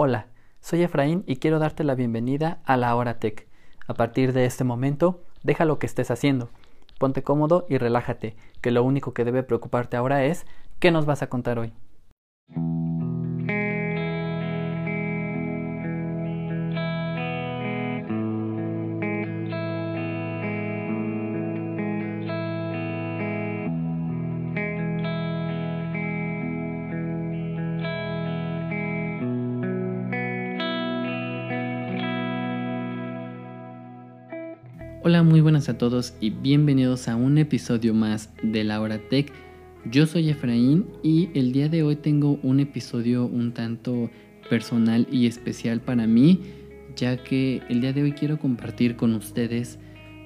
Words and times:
Hola, 0.00 0.28
soy 0.60 0.84
Efraín 0.84 1.24
y 1.26 1.38
quiero 1.38 1.58
darte 1.58 1.82
la 1.82 1.96
bienvenida 1.96 2.60
a 2.64 2.76
la 2.76 2.94
Hora 2.94 3.18
Tech. 3.18 3.48
A 3.88 3.94
partir 3.94 4.32
de 4.32 4.44
este 4.44 4.62
momento, 4.62 5.24
deja 5.42 5.64
lo 5.64 5.80
que 5.80 5.86
estés 5.86 6.12
haciendo. 6.12 6.50
Ponte 7.00 7.24
cómodo 7.24 7.66
y 7.68 7.78
relájate, 7.78 8.36
que 8.60 8.70
lo 8.70 8.84
único 8.84 9.12
que 9.12 9.24
debe 9.24 9.42
preocuparte 9.42 9.96
ahora 9.96 10.22
es 10.22 10.46
¿qué 10.78 10.92
nos 10.92 11.04
vas 11.04 11.22
a 11.22 11.28
contar 11.28 11.58
hoy? 11.58 11.72
Hola, 35.08 35.22
muy 35.22 35.40
buenas 35.40 35.70
a 35.70 35.78
todos 35.78 36.12
y 36.20 36.28
bienvenidos 36.28 37.08
a 37.08 37.16
un 37.16 37.38
episodio 37.38 37.94
más 37.94 38.28
de 38.42 38.62
La 38.62 38.78
Hora 38.78 38.98
Tech. 38.98 39.32
Yo 39.90 40.04
soy 40.04 40.28
Efraín 40.28 40.84
y 41.02 41.30
el 41.32 41.52
día 41.52 41.70
de 41.70 41.82
hoy 41.82 41.96
tengo 41.96 42.38
un 42.42 42.60
episodio 42.60 43.24
un 43.24 43.54
tanto 43.54 44.10
personal 44.50 45.08
y 45.10 45.26
especial 45.26 45.80
para 45.80 46.06
mí, 46.06 46.42
ya 46.94 47.24
que 47.24 47.62
el 47.70 47.80
día 47.80 47.94
de 47.94 48.02
hoy 48.02 48.12
quiero 48.12 48.38
compartir 48.38 48.96
con 48.96 49.14
ustedes 49.14 49.78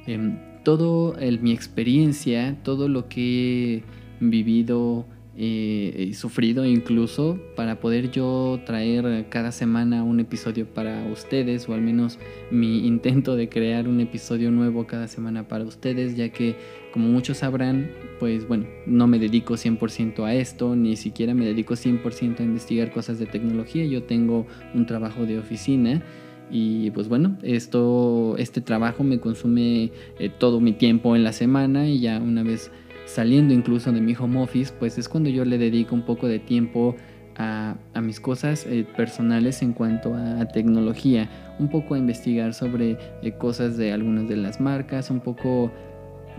eh, 0.09 0.37
todo 0.65 1.15
mi 1.41 1.53
experiencia, 1.53 2.59
todo 2.65 2.89
lo 2.89 3.09
que 3.09 3.77
he 3.77 3.83
vivido 4.19 5.07
eh, 5.37 6.11
sufrido 6.15 6.65
incluso 6.67 7.39
para 7.57 7.81
poder 7.81 8.11
yo 8.11 8.61
traer 8.67 9.27
cada 9.31 9.51
semana 9.51 10.05
un 10.05 10.21
episodio 10.21 10.67
para 10.67 11.05
ustedes 11.11 11.69
o 11.69 11.75
al 11.75 11.81
menos 11.81 12.19
mi 12.51 12.87
intento 12.87 13.37
de 13.37 13.49
crear 13.49 13.89
un 13.89 14.01
episodio 14.01 14.51
nuevo 14.51 14.87
cada 14.87 15.09
semana 15.09 15.49
para 15.49 15.65
ustedes 15.65 16.17
ya 16.17 16.29
que 16.29 16.57
como 16.93 17.09
muchos 17.09 17.39
sabrán 17.39 17.91
pues 18.21 18.47
bueno 18.47 18.67
no 18.87 19.07
me 19.07 19.19
dedico 19.19 19.55
100% 19.55 20.25
a 20.25 20.35
esto 20.35 20.77
ni 20.77 20.97
siquiera 20.97 21.35
me 21.35 21.45
dedico 21.45 21.75
100% 21.75 22.41
a 22.41 22.43
investigar 22.43 22.93
cosas 22.93 23.19
de 23.19 23.27
tecnología. 23.27 23.85
Yo 23.85 24.03
tengo 24.03 24.47
un 24.75 24.87
trabajo 24.87 25.27
de 25.27 25.39
oficina 25.39 26.03
y 26.51 26.91
pues 26.91 27.09
bueno, 27.09 27.39
esto, 27.43 28.37
este 28.39 28.61
trabajo 28.61 29.05
me 29.05 29.21
consume 29.21 29.91
eh, 30.19 30.31
todo 30.39 30.61
mi 30.61 30.73
tiempo 30.73 31.17
en 31.17 31.25
la 31.25 31.33
semana 31.33 31.89
y 31.89 32.01
ya 32.01 32.19
una 32.19 32.43
vez 32.43 32.71
saliendo 33.13 33.53
incluso 33.53 33.93
de 33.93 34.01
mi 34.01 34.15
home 34.15 34.41
office, 34.43 34.73
pues 34.79 34.97
es 34.99 35.09
cuando 35.09 35.29
yo 35.29 35.45
le 35.45 35.59
dedico 35.59 35.95
un 35.95 36.03
poco 36.03 36.27
de 36.27 36.39
tiempo 36.39 36.97
a, 37.37 37.77
mis 38.03 38.21
cosas 38.21 38.67
eh, 38.67 38.87
personales 38.97 39.63
en 39.63 39.73
cuanto 39.73 40.15
a, 40.15 40.47
tecnología, 40.49 41.29
un 41.59 41.69
poco 41.69 41.95
a 41.95 41.99
investigar 41.99 42.55
sobre 42.55 42.99
eh, 43.23 43.33
cosas 43.33 43.77
de 43.77 43.93
algunas 43.93 44.29
de 44.29 44.37
las 44.37 44.61
marcas, 44.61 45.11
un 45.11 45.21
poco 45.21 45.71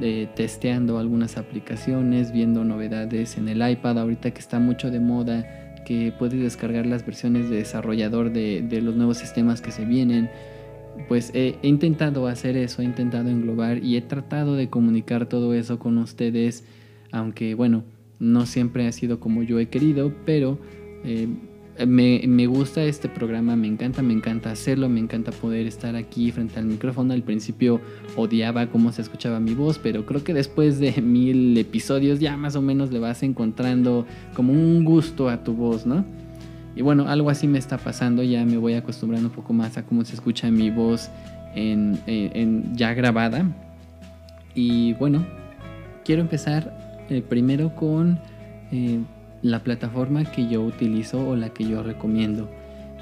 eh, 0.01 0.27
testeando 0.35 0.97
algunas 0.97 1.37
aplicaciones, 1.37 2.31
viendo 2.31 2.63
novedades 2.63 3.37
en 3.37 3.49
el 3.49 3.67
iPad, 3.67 3.99
ahorita 3.99 4.31
que 4.31 4.39
está 4.39 4.59
mucho 4.59 4.89
de 4.89 4.99
moda, 4.99 5.75
que 5.85 6.13
puedes 6.17 6.39
descargar 6.41 6.85
las 6.85 7.05
versiones 7.05 7.49
de 7.49 7.57
desarrollador 7.57 8.31
de, 8.31 8.61
de 8.61 8.81
los 8.81 8.95
nuevos 8.95 9.17
sistemas 9.17 9.61
que 9.61 9.71
se 9.71 9.85
vienen 9.85 10.29
pues 11.07 11.31
he, 11.33 11.57
intentado 11.61 12.27
hacer 12.27 12.57
eso, 12.57 12.81
he 12.81 12.85
intentado 12.85 13.29
englobar 13.29 13.83
y 13.83 13.97
he 13.97 14.01
tratado 14.01 14.55
de 14.55 14.69
comunicar 14.69 15.27
todo 15.27 15.53
eso 15.53 15.79
con 15.79 15.97
ustedes, 15.97 16.65
aunque 17.11 17.55
bueno, 17.55 17.83
no 18.19 18.45
siempre 18.45 18.87
ha 18.87 18.91
sido 18.91 19.19
como 19.19 19.43
yo 19.43 19.59
he 19.59 19.67
querido, 19.67 20.13
pero 20.25 20.57
eh, 21.03 21.27
me, 21.87 22.45
gusta 22.47 22.83
este 22.83 23.09
programa, 23.09 23.55
me 23.55 23.67
encanta, 23.67 24.01
me 24.01 24.13
encanta 24.13 24.51
hacerlo, 24.51 24.89
me 24.89 24.99
encanta 24.99 25.31
poder 25.31 25.65
estar 25.65 25.95
aquí 25.95 26.31
frente 26.31 26.59
al 26.59 26.65
micrófono. 26.65 27.13
Al 27.13 27.23
principio 27.23 27.81
odiaba 28.15 28.67
cómo 28.67 28.91
se 28.91 29.01
escuchaba 29.01 29.39
mi 29.39 29.55
voz, 29.55 29.79
pero 29.79 30.05
creo 30.05 30.23
que 30.23 30.33
después 30.33 30.79
de 30.79 31.01
mil 31.01 31.57
episodios 31.57 32.19
ya 32.19 32.37
más 32.37 32.55
o 32.55 32.61
menos 32.61 32.91
le 32.91 32.99
vas 32.99 33.23
encontrando 33.23 34.05
como 34.35 34.53
un 34.53 34.85
gusto 34.85 35.29
a 35.29 35.43
tu 35.43 35.53
voz, 35.53 35.85
¿no? 35.85 36.05
Y 36.75 36.81
bueno, 36.81 37.07
algo 37.07 37.29
así 37.29 37.47
me 37.47 37.59
está 37.59 37.77
pasando, 37.77 38.23
ya 38.23 38.43
me 38.45 38.57
voy 38.57 38.73
acostumbrando 38.73 39.29
un 39.29 39.35
poco 39.35 39.53
más 39.53 39.77
a 39.77 39.83
cómo 39.83 40.03
se 40.05 40.15
escucha 40.15 40.49
mi 40.49 40.71
voz 40.71 41.09
en, 41.55 42.73
ya 42.75 42.93
grabada. 42.93 43.45
Y 44.55 44.93
bueno, 44.93 45.25
quiero 46.03 46.21
empezar 46.21 47.05
eh, 47.09 47.21
primero 47.21 47.75
con 47.75 48.19
eh, 48.71 48.99
la 49.43 49.59
plataforma 49.59 50.23
que 50.25 50.47
yo 50.47 50.61
utilizo 50.63 51.27
o 51.27 51.35
la 51.35 51.49
que 51.49 51.63
yo 51.65 51.83
recomiendo. 51.83 52.49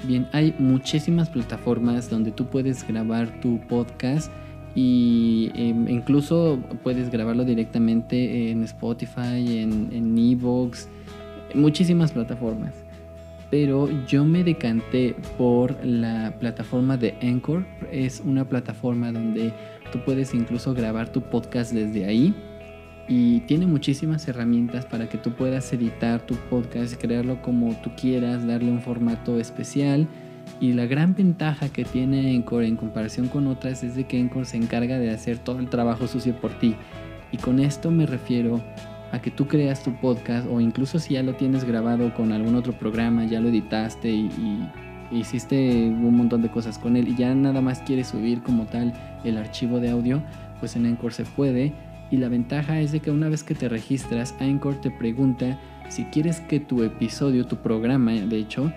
Bien, 0.04 0.26
hay 0.32 0.54
muchísimas 0.58 1.30
plataformas 1.30 2.10
donde 2.10 2.32
tú 2.32 2.46
puedes 2.46 2.86
grabar 2.86 3.40
tu 3.40 3.58
podcast 3.68 4.30
y 4.74 5.50
em, 5.54 5.88
incluso 5.88 6.58
puedes 6.82 7.10
grabarlo 7.10 7.44
directamente 7.44 8.50
en 8.50 8.64
Spotify, 8.64 9.60
en, 9.60 9.90
en 9.92 10.18
Evox, 10.18 10.88
muchísimas 11.54 12.12
plataformas 12.12 12.81
pero 13.52 13.86
yo 14.06 14.24
me 14.24 14.42
decanté 14.42 15.14
por 15.36 15.76
la 15.84 16.34
plataforma 16.40 16.96
de 16.96 17.14
Anchor. 17.20 17.66
Es 17.92 18.22
una 18.24 18.48
plataforma 18.48 19.12
donde 19.12 19.52
tú 19.92 19.98
puedes 20.06 20.32
incluso 20.32 20.72
grabar 20.72 21.12
tu 21.12 21.20
podcast 21.20 21.70
desde 21.70 22.06
ahí 22.06 22.34
y 23.08 23.40
tiene 23.40 23.66
muchísimas 23.66 24.26
herramientas 24.26 24.86
para 24.86 25.06
que 25.10 25.18
tú 25.18 25.32
puedas 25.32 25.70
editar 25.74 26.22
tu 26.22 26.34
podcast, 26.48 26.98
crearlo 26.98 27.42
como 27.42 27.78
tú 27.82 27.90
quieras, 27.94 28.46
darle 28.46 28.70
un 28.70 28.80
formato 28.80 29.38
especial. 29.38 30.08
Y 30.58 30.72
la 30.72 30.86
gran 30.86 31.14
ventaja 31.14 31.68
que 31.68 31.84
tiene 31.84 32.34
Anchor 32.34 32.64
en 32.64 32.76
comparación 32.76 33.28
con 33.28 33.46
otras 33.48 33.84
es 33.84 33.96
de 33.96 34.04
que 34.04 34.18
Anchor 34.18 34.46
se 34.46 34.56
encarga 34.56 34.98
de 34.98 35.10
hacer 35.10 35.36
todo 35.36 35.58
el 35.58 35.68
trabajo 35.68 36.06
sucio 36.06 36.34
por 36.40 36.58
ti. 36.58 36.74
Y 37.32 37.36
con 37.36 37.60
esto 37.60 37.90
me 37.90 38.06
refiero 38.06 38.62
a 39.12 39.20
que 39.20 39.30
tú 39.30 39.46
creas 39.46 39.82
tu 39.82 39.94
podcast 40.00 40.48
o 40.50 40.60
incluso 40.60 40.98
si 40.98 41.14
ya 41.14 41.22
lo 41.22 41.34
tienes 41.34 41.64
grabado 41.64 42.12
con 42.14 42.32
algún 42.32 42.54
otro 42.54 42.72
programa, 42.72 43.26
ya 43.26 43.40
lo 43.40 43.50
editaste 43.50 44.10
y, 44.10 44.30
hiciste 45.12 45.54
un 45.88 46.16
montón 46.16 46.40
de 46.40 46.50
cosas 46.50 46.78
con 46.78 46.96
él 46.96 47.06
y 47.06 47.14
ya 47.14 47.34
nada 47.34 47.60
más 47.60 47.80
quieres 47.80 48.06
subir 48.06 48.42
como 48.42 48.64
tal 48.64 48.94
el 49.24 49.36
archivo 49.36 49.78
de 49.78 49.90
audio, 49.90 50.22
pues 50.58 50.74
en 50.74 50.86
Anchor 50.86 51.12
se 51.12 51.24
puede. 51.24 51.74
Y 52.10 52.16
la 52.16 52.30
ventaja 52.30 52.80
es 52.80 52.92
de 52.92 53.00
que 53.00 53.10
una 53.10 53.28
vez 53.28 53.42
que 53.42 53.54
te 53.54 53.68
registras, 53.68 54.34
Anchor 54.40 54.80
te 54.80 54.90
pregunta 54.90 55.60
si 55.90 56.04
quieres 56.04 56.40
que 56.40 56.60
tu 56.60 56.82
episodio, 56.82 57.46
tu 57.46 57.56
programa, 57.56 58.12
de 58.12 58.38
hecho, 58.38 58.72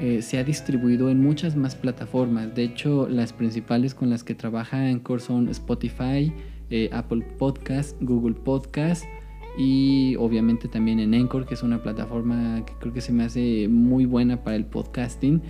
eh, 0.00 0.22
sea 0.22 0.44
distribuido 0.44 1.10
en 1.10 1.20
muchas 1.20 1.56
más 1.56 1.74
plataformas. 1.74 2.54
De 2.54 2.62
hecho, 2.62 3.08
las 3.08 3.32
principales 3.32 3.92
con 3.92 4.10
las 4.10 4.22
que 4.22 4.36
trabaja 4.36 4.78
Anchor 4.78 5.20
son 5.20 5.48
Spotify, 5.48 6.32
eh, 6.70 6.88
Apple 6.92 7.26
Podcast, 7.36 7.96
Google 8.00 8.34
Podcast 8.34 9.04
y 9.62 10.16
obviamente 10.16 10.68
también 10.68 11.00
en 11.00 11.12
Anchor, 11.12 11.44
que 11.44 11.52
es 11.52 11.62
una 11.62 11.82
plataforma 11.82 12.64
que 12.64 12.72
creo 12.80 12.94
que 12.94 13.02
se 13.02 13.12
me 13.12 13.24
hace 13.24 13.68
muy 13.68 14.06
buena 14.06 14.42
para 14.42 14.56
el 14.56 14.64
podcasting 14.64 15.42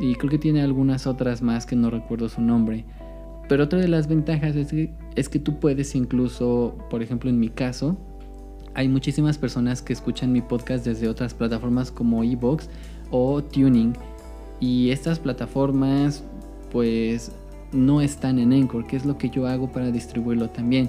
y 0.00 0.14
creo 0.14 0.30
que 0.30 0.38
tiene 0.38 0.62
algunas 0.62 1.06
otras 1.06 1.42
más 1.42 1.66
que 1.66 1.76
no 1.76 1.90
recuerdo 1.90 2.30
su 2.30 2.40
nombre. 2.40 2.86
Pero 3.50 3.64
otra 3.64 3.78
de 3.78 3.88
las 3.88 4.08
ventajas 4.08 4.56
es 4.56 4.68
que, 4.68 4.94
es 5.14 5.28
que 5.28 5.38
tú 5.38 5.60
puedes 5.60 5.94
incluso, 5.94 6.78
por 6.88 7.02
ejemplo 7.02 7.28
en 7.28 7.38
mi 7.38 7.50
caso, 7.50 7.98
hay 8.72 8.88
muchísimas 8.88 9.36
personas 9.36 9.82
que 9.82 9.92
escuchan 9.92 10.32
mi 10.32 10.40
podcast 10.40 10.86
desde 10.86 11.06
otras 11.06 11.34
plataformas 11.34 11.90
como 11.90 12.24
Evox 12.24 12.70
o 13.10 13.44
Tuning 13.44 13.92
y 14.58 14.88
estas 14.88 15.18
plataformas 15.18 16.24
pues 16.72 17.30
no 17.72 18.00
están 18.00 18.38
en 18.38 18.54
Anchor, 18.54 18.86
que 18.86 18.96
es 18.96 19.04
lo 19.04 19.18
que 19.18 19.28
yo 19.28 19.46
hago 19.46 19.70
para 19.70 19.90
distribuirlo 19.90 20.48
también. 20.48 20.88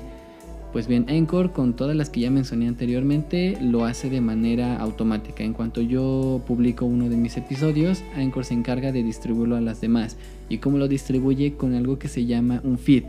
Pues 0.72 0.88
bien, 0.88 1.06
Anchor 1.10 1.52
con 1.52 1.74
todas 1.74 1.98
las 1.98 2.10
que 2.10 2.22
ya 2.22 2.32
mencioné 2.32 2.70
anteriormente 2.70 3.58
lo 3.62 3.84
hace 3.84 4.10
de 4.10 4.22
manera 4.22 4.78
automática. 4.78 5.44
En 5.44 5.52
cuanto 5.52 5.82
yo 5.82 6.42
publico 6.48 6.86
uno 6.86 7.10
de 7.10 7.18
mis 7.18 7.36
episodios, 7.36 8.04
Anchor 8.16 8.46
se 8.46 8.54
encarga 8.54 8.94
de 8.94 9.04
distribuirlo 9.04 9.58
a 9.58 9.62
las 9.62 9.82
demás. 9.82 10.16
¿Y 10.48 10.60
cómo 10.60 10.78
lo 10.78 10.88
distribuye? 10.88 11.56
Con 11.56 11.74
algo 11.76 12.00
que 12.00 12.08
se 12.08 12.26
llama 12.26 12.62
un 12.64 12.78
feed. 12.78 13.04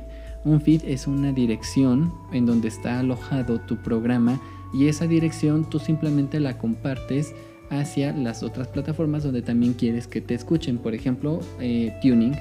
Un 0.44 0.60
feed 0.60 0.82
es 0.86 1.06
una 1.06 1.30
dirección 1.30 2.12
en 2.32 2.46
donde 2.46 2.66
está 2.66 2.98
alojado 2.98 3.60
tu 3.60 3.76
programa 3.76 4.40
y 4.74 4.88
esa 4.88 5.06
dirección 5.06 5.70
tú 5.70 5.78
simplemente 5.78 6.40
la 6.40 6.58
compartes 6.58 7.32
hacia 7.70 8.12
las 8.12 8.42
otras 8.42 8.66
plataformas 8.66 9.22
donde 9.22 9.40
también 9.40 9.74
quieres 9.74 10.08
que 10.08 10.20
te 10.20 10.34
escuchen. 10.34 10.78
Por 10.78 10.94
ejemplo, 10.94 11.38
eh, 11.60 11.94
Tuning. 12.02 12.34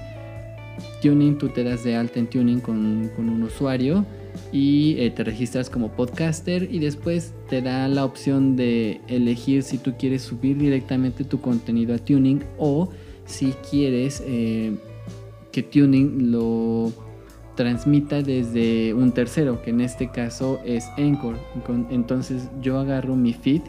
Tuning, 1.03 1.37
tú 1.37 1.49
te 1.49 1.63
das 1.63 1.83
de 1.83 1.95
alta 1.95 2.19
en 2.19 2.27
Tuning 2.27 2.59
con, 2.59 3.11
con 3.15 3.29
un 3.29 3.43
usuario 3.43 4.03
y 4.51 4.95
eh, 4.99 5.11
te 5.11 5.23
registras 5.23 5.69
como 5.69 5.89
podcaster 5.91 6.67
y 6.71 6.79
después 6.79 7.33
te 7.49 7.61
da 7.61 7.87
la 7.87 8.05
opción 8.05 8.55
de 8.55 9.01
elegir 9.07 9.63
si 9.63 9.77
tú 9.77 9.93
quieres 9.97 10.23
subir 10.23 10.57
directamente 10.57 11.23
tu 11.23 11.39
contenido 11.41 11.95
a 11.95 11.97
Tuning 11.97 12.43
o 12.57 12.89
si 13.25 13.53
quieres 13.69 14.21
eh, 14.25 14.75
que 15.51 15.63
Tuning 15.63 16.31
lo 16.31 16.91
transmita 17.55 18.21
desde 18.21 18.93
un 18.93 19.11
tercero, 19.11 19.61
que 19.61 19.69
en 19.69 19.81
este 19.81 20.09
caso 20.09 20.59
es 20.65 20.85
Anchor. 20.97 21.37
Entonces 21.89 22.49
yo 22.61 22.79
agarro 22.79 23.15
mi 23.15 23.33
feed, 23.33 23.61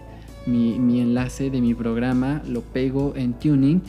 mi, 0.46 0.78
mi 0.78 1.00
enlace 1.00 1.50
de 1.50 1.60
mi 1.60 1.74
programa, 1.74 2.42
lo 2.48 2.62
pego 2.62 3.12
en 3.16 3.34
Tuning 3.34 3.82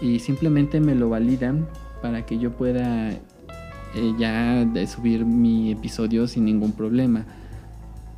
y 0.00 0.18
simplemente 0.18 0.80
me 0.80 0.94
lo 0.94 1.08
validan 1.08 1.66
para 2.02 2.26
que 2.26 2.38
yo 2.38 2.52
pueda 2.52 3.18
eh, 3.96 4.14
ya 4.18 4.64
subir 4.86 5.24
mi 5.24 5.72
episodio 5.72 6.28
sin 6.28 6.44
ningún 6.44 6.72
problema. 6.72 7.24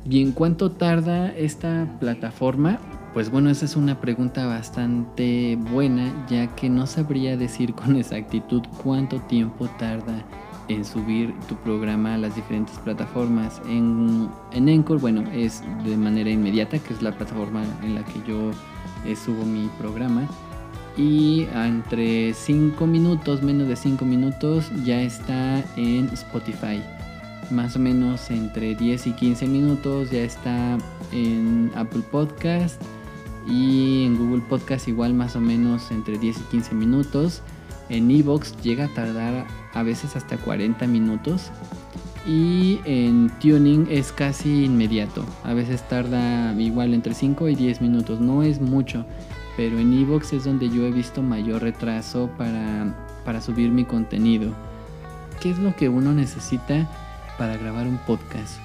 ¿Y 0.09 0.21
en 0.21 0.31
cuánto 0.31 0.71
tarda 0.71 1.31
esta 1.35 1.87
plataforma? 1.99 2.79
Pues 3.13 3.31
bueno, 3.31 3.49
esa 3.49 3.65
es 3.65 3.75
una 3.75 3.99
pregunta 3.99 4.45
bastante 4.45 5.57
buena, 5.71 6.13
ya 6.29 6.53
que 6.55 6.69
no 6.69 6.85
sabría 6.85 7.37
decir 7.37 7.73
con 7.73 7.95
exactitud 7.95 8.61
cuánto 8.83 9.19
tiempo 9.21 9.67
tarda 9.79 10.23
en 10.67 10.85
subir 10.85 11.33
tu 11.47 11.55
programa 11.55 12.13
a 12.13 12.17
las 12.17 12.35
diferentes 12.35 12.77
plataformas. 12.79 13.61
En, 13.67 14.29
en 14.51 14.69
Encore, 14.69 14.99
bueno, 14.99 15.23
es 15.31 15.63
de 15.83 15.97
manera 15.97 16.29
inmediata, 16.29 16.77
que 16.77 16.93
es 16.93 17.01
la 17.01 17.11
plataforma 17.11 17.63
en 17.83 17.95
la 17.95 18.03
que 18.03 18.21
yo 18.27 18.51
eh, 19.05 19.15
subo 19.15 19.43
mi 19.45 19.67
programa. 19.79 20.27
Y 20.99 21.47
entre 21.55 22.33
5 22.33 22.85
minutos, 22.85 23.41
menos 23.41 23.69
de 23.69 23.77
5 23.77 24.03
minutos, 24.03 24.69
ya 24.83 25.01
está 25.01 25.63
en 25.77 26.09
Spotify. 26.09 26.81
Más 27.51 27.77
o 27.77 27.79
menos 27.79 28.29
entre 28.29 28.75
10 28.75 29.07
y 29.07 29.11
15 29.13 29.47
minutos 29.47 30.11
ya 30.11 30.19
está 30.19 30.77
en 31.13 31.71
Apple 31.73 32.01
Podcast 32.11 32.81
y 33.47 34.03
en 34.03 34.17
Google 34.17 34.43
Podcast 34.49 34.89
igual 34.89 35.13
más 35.13 35.37
o 35.37 35.39
menos 35.39 35.89
entre 35.89 36.17
10 36.17 36.37
y 36.37 36.41
15 36.51 36.75
minutos. 36.75 37.43
En 37.87 38.11
Evox 38.11 38.61
llega 38.61 38.85
a 38.85 38.93
tardar 38.93 39.47
a 39.73 39.83
veces 39.83 40.17
hasta 40.17 40.35
40 40.35 40.85
minutos. 40.85 41.49
Y 42.27 42.81
en 42.83 43.31
Tuning 43.39 43.87
es 43.89 44.11
casi 44.11 44.65
inmediato. 44.65 45.23
A 45.45 45.53
veces 45.53 45.81
tarda 45.87 46.53
igual 46.59 46.93
entre 46.93 47.13
5 47.13 47.47
y 47.47 47.55
10 47.55 47.79
minutos. 47.79 48.19
No 48.19 48.43
es 48.43 48.59
mucho. 48.59 49.05
Pero 49.59 49.77
en 49.77 49.91
Evox 49.91 50.31
es 50.31 50.45
donde 50.45 50.69
yo 50.69 50.85
he 50.85 50.91
visto 50.91 51.21
mayor 51.21 51.63
retraso 51.63 52.29
para, 52.37 52.95
para 53.25 53.41
subir 53.41 53.71
mi 53.71 53.83
contenido. 53.83 54.53
¿Qué 55.41 55.49
es 55.49 55.59
lo 55.59 55.75
que 55.75 55.89
uno 55.89 56.13
necesita 56.13 56.89
para 57.37 57.57
grabar 57.57 57.85
un 57.85 57.97
podcast? 57.97 58.57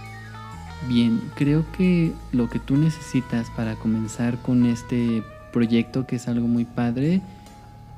Bien, 0.88 1.20
creo 1.34 1.64
que 1.76 2.12
lo 2.30 2.48
que 2.48 2.60
tú 2.60 2.76
necesitas 2.76 3.50
para 3.56 3.74
comenzar 3.74 4.38
con 4.38 4.66
este 4.66 5.24
proyecto, 5.52 6.06
que 6.06 6.14
es 6.14 6.28
algo 6.28 6.46
muy 6.46 6.64
padre, 6.64 7.22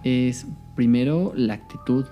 es 0.02 0.46
primero 0.74 1.34
la 1.36 1.52
actitud 1.52 2.06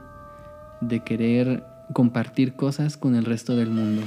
de 0.82 1.02
querer 1.02 1.64
compartir 1.94 2.56
cosas 2.56 2.98
con 2.98 3.14
el 3.14 3.24
resto 3.24 3.56
del 3.56 3.70
mundo. 3.70 4.02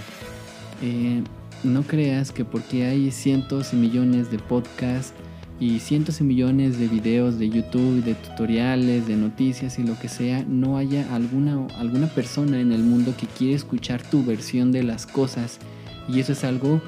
Eh, 0.83 1.23
no 1.63 1.81
creas 1.81 2.31
que 2.31 2.45
porque 2.45 2.85
hay 2.85 3.09
cientos 3.09 3.73
y 3.73 3.77
millones 3.77 4.29
de 4.29 4.37
podcasts 4.37 5.15
y 5.59 5.79
cientos 5.79 6.21
y 6.21 6.23
millones 6.23 6.79
de 6.79 6.87
videos 6.87 7.39
de 7.39 7.49
YouTube, 7.49 8.03
de 8.03 8.13
tutoriales, 8.13 9.07
de 9.07 9.15
noticias 9.15 9.79
y 9.79 9.83
lo 9.83 9.97
que 9.97 10.07
sea, 10.07 10.43
no 10.47 10.77
haya 10.77 11.13
alguna, 11.13 11.65
alguna 11.77 12.07
persona 12.07 12.59
en 12.59 12.71
el 12.71 12.83
mundo 12.83 13.15
que 13.17 13.25
quiere 13.25 13.55
escuchar 13.55 14.01
tu 14.03 14.23
versión 14.23 14.71
de 14.71 14.83
las 14.83 15.07
cosas. 15.07 15.59
Y 16.07 16.19
eso 16.19 16.33
es 16.33 16.43
algo 16.43 16.81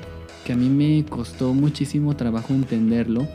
que 0.46 0.54
a 0.54 0.56
mí 0.56 0.70
me 0.70 1.04
costó 1.06 1.54
muchísimo 1.54 2.16
trabajo 2.16 2.54
entenderlo, 2.54 3.28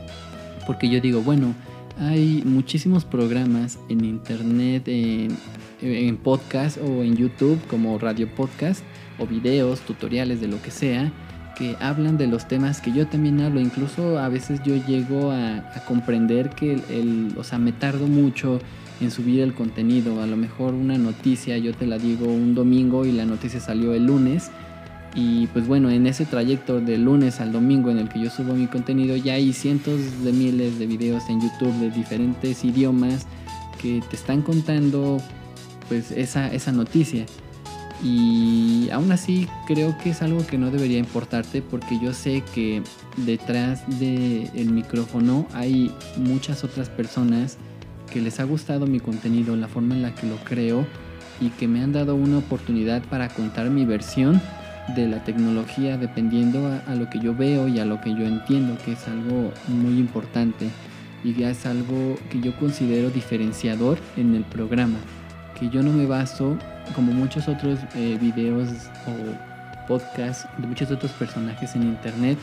porque 0.65 0.89
yo 0.89 1.01
digo, 1.01 1.21
bueno, 1.21 1.53
hay 1.99 2.41
muchísimos 2.45 3.05
programas 3.05 3.79
en 3.89 4.03
internet, 4.03 4.87
en, 4.87 6.17
podcast 6.17 6.77
o 6.77 7.03
en 7.03 7.15
YouTube 7.15 7.59
como 7.67 7.97
radio 7.99 8.27
podcast 8.33 8.83
o 9.19 9.27
videos, 9.27 9.81
tutoriales 9.81 10.41
de 10.41 10.47
lo 10.47 10.61
que 10.61 10.71
sea, 10.71 11.11
que 11.55 11.75
hablan 11.79 12.17
de 12.17 12.27
los 12.27 12.47
temas 12.47 12.81
que 12.81 12.91
yo 12.91 13.07
también 13.07 13.41
hablo. 13.41 13.59
Incluso 13.59 14.19
a 14.19 14.29
veces 14.29 14.61
yo 14.63 14.75
llego 14.75 15.31
a, 15.31 15.63
comprender 15.87 16.49
que 16.49 16.73
el, 16.73 17.33
o 17.37 17.43
sea, 17.43 17.57
me 17.57 17.71
tardo 17.71 18.07
mucho 18.07 18.59
en 19.01 19.11
subir 19.11 19.41
el 19.41 19.53
contenido. 19.53 20.21
A 20.21 20.27
lo 20.27 20.37
mejor 20.37 20.73
una 20.73 20.97
noticia 20.97 21.57
yo 21.57 21.73
te 21.73 21.87
la 21.87 21.97
digo 21.97 22.25
un 22.25 22.55
domingo 22.55 23.05
y 23.05 23.11
la 23.11 23.25
noticia 23.25 23.59
salió 23.59 23.93
el 23.93 24.05
lunes 24.05 24.51
y 25.15 25.47
pues 25.47 25.65
bueno, 25.65 25.89
en 25.89 26.07
ese 26.07 26.25
trayecto 26.25 26.81
de 26.81 26.97
lunes 26.97 27.39
al 27.39 27.53
domingo 27.53 27.89
en 27.89 27.99
el 27.99 28.09
que 28.09 28.19
yo 28.19 28.29
subo 28.29 28.53
mi 28.53 28.67
contenido, 28.67 29.15
ya 29.15 29.35
hay 29.35 29.53
cientos 29.53 30.23
de 30.23 30.33
miles 30.33 30.77
de 30.77 30.85
videos 30.87 31.29
en 31.29 31.39
YouTube 31.39 31.73
de 31.79 31.89
diferentes 31.89 32.65
idiomas 32.65 33.25
que 33.81 34.03
te 34.09 34.17
están 34.17 34.41
contando 34.41 35.21
pues 35.87 36.11
esa, 36.11 36.53
esa 36.53 36.73
noticia. 36.73 37.25
Y 38.05 38.87
aún 38.91 39.11
así 39.11 39.47
creo 39.65 39.97
que 39.97 40.11
es 40.11 40.21
algo 40.21 40.45
que 40.45 40.59
no 40.59 40.69
debería 40.69 40.99
importarte 40.99 41.63
porque 41.63 41.97
yo 41.99 42.13
sé 42.13 42.43
que 42.53 42.83
detrás 43.17 43.83
del 43.99 44.69
micrófono 44.71 45.47
hay 45.55 45.91
muchas 46.15 46.63
otras 46.63 46.87
personas 46.87 47.57
que 48.13 48.21
les 48.21 48.39
ha 48.39 48.43
gustado 48.43 48.85
mi 48.85 48.99
contenido, 48.99 49.55
la 49.55 49.67
forma 49.67 49.95
en 49.95 50.03
la 50.03 50.13
que 50.13 50.27
lo 50.27 50.35
creo 50.43 50.85
y 51.41 51.49
que 51.49 51.67
me 51.67 51.81
han 51.81 51.93
dado 51.93 52.13
una 52.13 52.37
oportunidad 52.37 53.01
para 53.05 53.27
contar 53.29 53.71
mi 53.71 53.85
versión 53.85 54.39
de 54.95 55.07
la 55.07 55.23
tecnología 55.23 55.97
dependiendo 55.97 56.79
a, 56.85 56.93
lo 56.93 57.09
que 57.09 57.19
yo 57.19 57.35
veo 57.35 57.67
y 57.67 57.79
a 57.79 57.85
lo 57.85 58.01
que 58.01 58.11
yo 58.11 58.23
entiendo, 58.23 58.77
que 58.85 58.91
es 58.91 59.07
algo 59.07 59.51
muy 59.67 59.97
importante 59.97 60.69
y 61.23 61.33
ya 61.33 61.49
es 61.49 61.65
algo 61.65 62.17
que 62.29 62.39
yo 62.39 62.55
considero 62.59 63.09
diferenciador 63.09 63.97
en 64.15 64.35
el 64.35 64.43
programa, 64.43 64.99
que 65.59 65.69
yo 65.69 65.81
no 65.81 65.91
me 65.91 66.05
baso 66.05 66.55
como 66.93 67.11
muchos 67.13 67.47
otros 67.47 67.79
eh, 67.95 68.17
videos 68.19 68.69
o 69.07 69.87
podcasts 69.87 70.47
de 70.57 70.67
muchos 70.67 70.91
otros 70.91 71.11
personajes 71.11 71.75
en 71.75 71.83
internet 71.83 72.37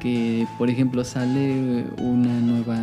que 0.00 0.46
por 0.56 0.70
ejemplo 0.70 1.04
sale 1.04 1.84
una 1.98 2.40
nueva 2.40 2.76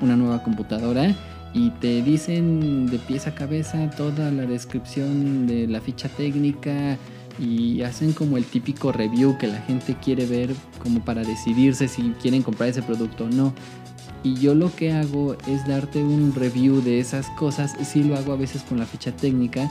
una 0.00 0.16
nueva 0.16 0.42
computadora 0.42 1.14
y 1.52 1.70
te 1.70 2.02
dicen 2.02 2.86
de 2.86 2.98
pies 2.98 3.26
a 3.26 3.34
cabeza 3.34 3.88
toda 3.90 4.30
la 4.30 4.44
descripción 4.44 5.46
de 5.46 5.68
la 5.68 5.80
ficha 5.80 6.08
técnica 6.08 6.98
y 7.38 7.82
hacen 7.82 8.12
como 8.12 8.36
el 8.36 8.44
típico 8.44 8.92
review 8.92 9.36
que 9.38 9.46
la 9.46 9.60
gente 9.62 9.96
quiere 10.02 10.26
ver 10.26 10.54
como 10.82 11.04
para 11.04 11.22
decidirse 11.22 11.88
si 11.88 12.10
quieren 12.20 12.42
comprar 12.42 12.68
ese 12.68 12.82
producto 12.82 13.24
o 13.24 13.28
no. 13.28 13.54
Y 14.22 14.36
yo 14.36 14.54
lo 14.54 14.74
que 14.74 14.92
hago 14.92 15.36
es 15.46 15.66
darte 15.66 16.02
un 16.02 16.34
review 16.34 16.80
de 16.80 16.98
esas 16.98 17.28
cosas, 17.30 17.74
sí 17.84 18.02
lo 18.02 18.16
hago 18.16 18.32
a 18.32 18.36
veces 18.36 18.62
con 18.62 18.78
la 18.78 18.86
ficha 18.86 19.12
técnica, 19.12 19.70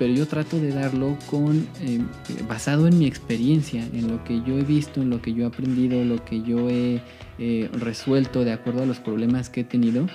pero 0.00 0.14
yo 0.14 0.26
trato 0.26 0.58
de 0.58 0.72
darlo 0.72 1.18
con 1.26 1.68
eh, 1.82 2.00
basado 2.48 2.88
en 2.88 2.98
mi 2.98 3.04
experiencia, 3.06 3.86
en 3.92 4.08
lo 4.10 4.24
que 4.24 4.40
yo 4.46 4.56
he 4.56 4.62
visto, 4.62 5.02
en 5.02 5.10
lo 5.10 5.20
que 5.20 5.34
yo 5.34 5.44
he 5.44 5.46
aprendido, 5.46 6.02
lo 6.06 6.24
que 6.24 6.40
yo 6.40 6.70
he 6.70 7.02
eh, 7.38 7.68
resuelto 7.74 8.42
de 8.42 8.52
acuerdo 8.52 8.82
a 8.82 8.86
los 8.86 8.98
problemas 8.98 9.50
que 9.50 9.60
he 9.60 9.64
tenido. 9.64 10.06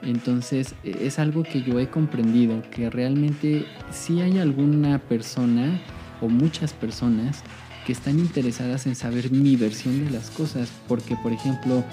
Entonces 0.00 0.74
es 0.82 1.18
algo 1.18 1.42
que 1.42 1.60
yo 1.62 1.78
he 1.78 1.90
comprendido, 1.90 2.62
que 2.70 2.88
realmente 2.88 3.66
si 3.92 4.22
hay 4.22 4.38
alguna 4.38 4.98
persona 4.98 5.78
o 6.22 6.30
muchas 6.30 6.72
personas 6.72 7.42
que 7.84 7.92
están 7.92 8.18
interesadas 8.18 8.86
en 8.86 8.94
saber 8.94 9.30
mi 9.30 9.56
versión 9.56 10.06
de 10.06 10.10
las 10.10 10.30
cosas. 10.30 10.70
Porque, 10.88 11.16
por 11.22 11.32
ejemplo, 11.32 11.84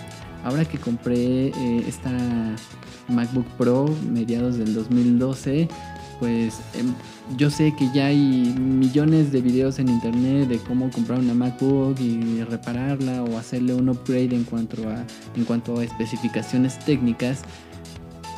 ahora 0.45 0.63
que 0.63 0.77
compré 0.77 1.47
eh, 1.47 1.83
esta 1.85 2.11
MacBook 3.09 3.47
Pro 3.57 3.93
mediados 4.09 4.57
del 4.57 4.73
2012, 4.73 5.67
pues 6.19 6.61
em, 6.73 6.93
yo 7.37 7.49
sé 7.49 7.73
que 7.75 7.89
ya 7.93 8.07
hay 8.07 8.53
millones 8.57 9.31
de 9.31 9.41
videos 9.41 9.79
en 9.79 9.89
internet 9.89 10.47
de 10.47 10.59
cómo 10.59 10.89
comprar 10.91 11.19
una 11.19 11.33
MacBook 11.33 11.99
y 11.99 12.43
repararla 12.43 13.23
o 13.23 13.37
hacerle 13.37 13.73
un 13.73 13.89
upgrade 13.89 14.35
en 14.35 14.43
cuanto 14.43 14.87
a, 14.89 15.05
en 15.35 15.45
cuanto 15.45 15.79
a 15.79 15.83
especificaciones 15.83 16.77
técnicas. 16.79 17.41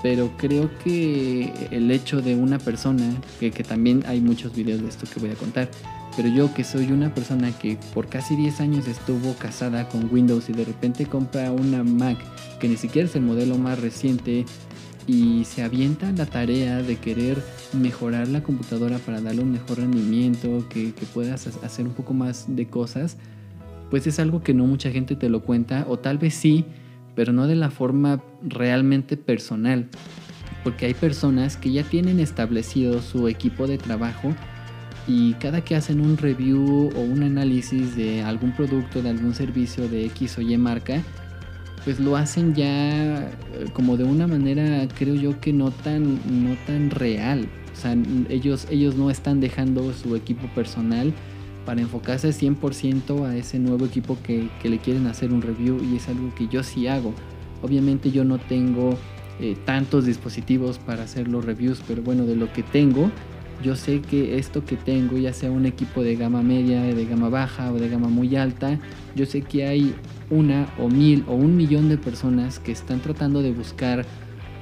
Pero 0.03 0.31
creo 0.37 0.69
que 0.83 1.51
el 1.71 1.91
hecho 1.91 2.21
de 2.21 2.35
una 2.35 2.59
persona, 2.59 3.03
que, 3.39 3.51
que 3.51 3.63
también 3.63 4.03
hay 4.07 4.21
muchos 4.21 4.55
videos 4.55 4.81
de 4.81 4.89
esto 4.89 5.07
que 5.11 5.19
voy 5.19 5.31
a 5.31 5.35
contar, 5.35 5.69
pero 6.15 6.29
yo 6.29 6.53
que 6.53 6.63
soy 6.63 6.91
una 6.91 7.13
persona 7.13 7.51
que 7.51 7.77
por 7.93 8.07
casi 8.07 8.35
10 8.35 8.61
años 8.61 8.87
estuvo 8.87 9.33
casada 9.33 9.87
con 9.89 10.11
Windows 10.11 10.49
y 10.49 10.53
de 10.53 10.65
repente 10.65 11.05
compra 11.05 11.51
una 11.51 11.83
Mac 11.83 12.17
que 12.59 12.67
ni 12.67 12.77
siquiera 12.77 13.07
es 13.07 13.15
el 13.15 13.21
modelo 13.21 13.57
más 13.57 13.79
reciente 13.79 14.45
y 15.07 15.45
se 15.45 15.63
avienta 15.63 16.11
la 16.11 16.25
tarea 16.25 16.83
de 16.83 16.97
querer 16.97 17.41
mejorar 17.71 18.27
la 18.27 18.43
computadora 18.43 18.99
para 18.99 19.21
darle 19.21 19.41
un 19.41 19.53
mejor 19.53 19.77
rendimiento, 19.77 20.67
que, 20.69 20.93
puedas 21.13 21.47
hacer 21.63 21.87
un 21.87 21.93
poco 21.93 22.13
más 22.13 22.45
de 22.49 22.67
cosas, 22.67 23.17
pues 23.89 24.05
es 24.05 24.19
algo 24.19 24.43
que 24.43 24.53
no 24.53 24.67
mucha 24.67 24.91
gente 24.91 25.15
te 25.15 25.29
lo 25.29 25.41
cuenta 25.41 25.85
o 25.87 25.97
tal 25.97 26.17
vez 26.17 26.33
sí, 26.33 26.65
pero 27.15 27.31
no 27.31 27.47
de 27.47 27.55
la 27.55 27.71
forma 27.71 28.21
realmente 28.43 29.15
personal. 29.15 29.87
Porque 30.63 30.85
hay 30.85 30.93
personas 30.93 31.55
que 31.55 31.71
ya 31.71 31.83
tienen 31.83 32.19
establecido 32.19 33.01
su 33.01 33.29
equipo 33.29 33.65
de 33.67 33.77
trabajo 33.77 34.35
y 35.07 35.33
cada 35.35 35.61
que 35.61 35.77
hacen 35.77 36.01
un 36.01 36.17
review 36.17 36.89
o 36.93 36.99
un 36.99 37.23
análisis 37.23 37.95
de 37.95 38.21
algún 38.23 38.51
producto, 38.51 39.01
de 39.01 39.09
algún 39.09 39.33
servicio 39.33 39.87
de 39.87 40.05
X 40.07 40.37
o 40.37 40.41
Y 40.41 40.57
marca, 40.57 41.01
pues 41.87 42.01
lo 42.01 42.17
hacen 42.17 42.53
ya 42.53 43.29
eh, 43.29 43.29
como 43.71 43.95
de 43.95 44.03
una 44.03 44.27
manera, 44.27 44.85
creo 44.97 45.15
yo 45.15 45.39
que 45.39 45.53
no 45.53 45.71
tan, 45.71 46.15
no 46.43 46.57
tan 46.67 46.89
real. 46.89 47.47
O 47.71 47.79
sea, 47.79 47.95
ellos, 48.27 48.67
ellos 48.69 48.95
no 48.95 49.09
están 49.09 49.39
dejando 49.39 49.93
su 49.93 50.13
equipo 50.17 50.49
personal 50.53 51.13
para 51.65 51.79
enfocarse 51.79 52.31
100% 52.31 53.25
a 53.25 53.37
ese 53.37 53.57
nuevo 53.57 53.85
equipo 53.85 54.17
que, 54.21 54.49
le 54.65 54.79
quieren 54.79 55.07
hacer 55.07 55.31
un 55.31 55.41
review 55.41 55.81
y 55.81 55.95
es 55.95 56.09
algo 56.09 56.35
que 56.35 56.49
yo 56.49 56.61
sí 56.61 56.87
hago. 56.87 57.13
Obviamente 57.61 58.11
yo 58.11 58.25
no 58.25 58.37
tengo 58.37 58.97
eh, 59.39 59.55
tantos 59.63 60.05
dispositivos 60.05 60.79
para 60.79 61.03
hacer 61.03 61.29
los 61.29 61.45
reviews, 61.45 61.81
pero 61.87 62.01
bueno, 62.01 62.25
de 62.25 62.35
lo 62.35 62.51
que 62.51 62.63
tengo, 62.63 63.11
yo 63.63 63.75
sé 63.75 64.01
que 64.01 64.37
esto 64.37 64.63
que 64.65 64.77
tengo, 64.77 65.17
ya 65.17 65.33
sea 65.33 65.51
un 65.51 65.65
equipo 65.65 66.03
de 66.03 66.15
gama 66.15 66.41
media, 66.43 66.81
de 66.81 67.05
gama 67.05 67.29
baja 67.29 67.71
o 67.71 67.79
de 67.79 67.89
gama 67.89 68.07
muy 68.07 68.35
alta, 68.35 68.79
yo 69.15 69.25
sé 69.25 69.41
que 69.41 69.65
hay 69.67 69.95
una 70.29 70.67
o 70.77 70.89
mil 70.89 71.23
o 71.27 71.33
un 71.33 71.55
millón 71.55 71.89
de 71.89 71.97
personas 71.97 72.59
que 72.59 72.71
están 72.71 72.99
tratando 72.99 73.41
de 73.41 73.51
buscar 73.51 74.05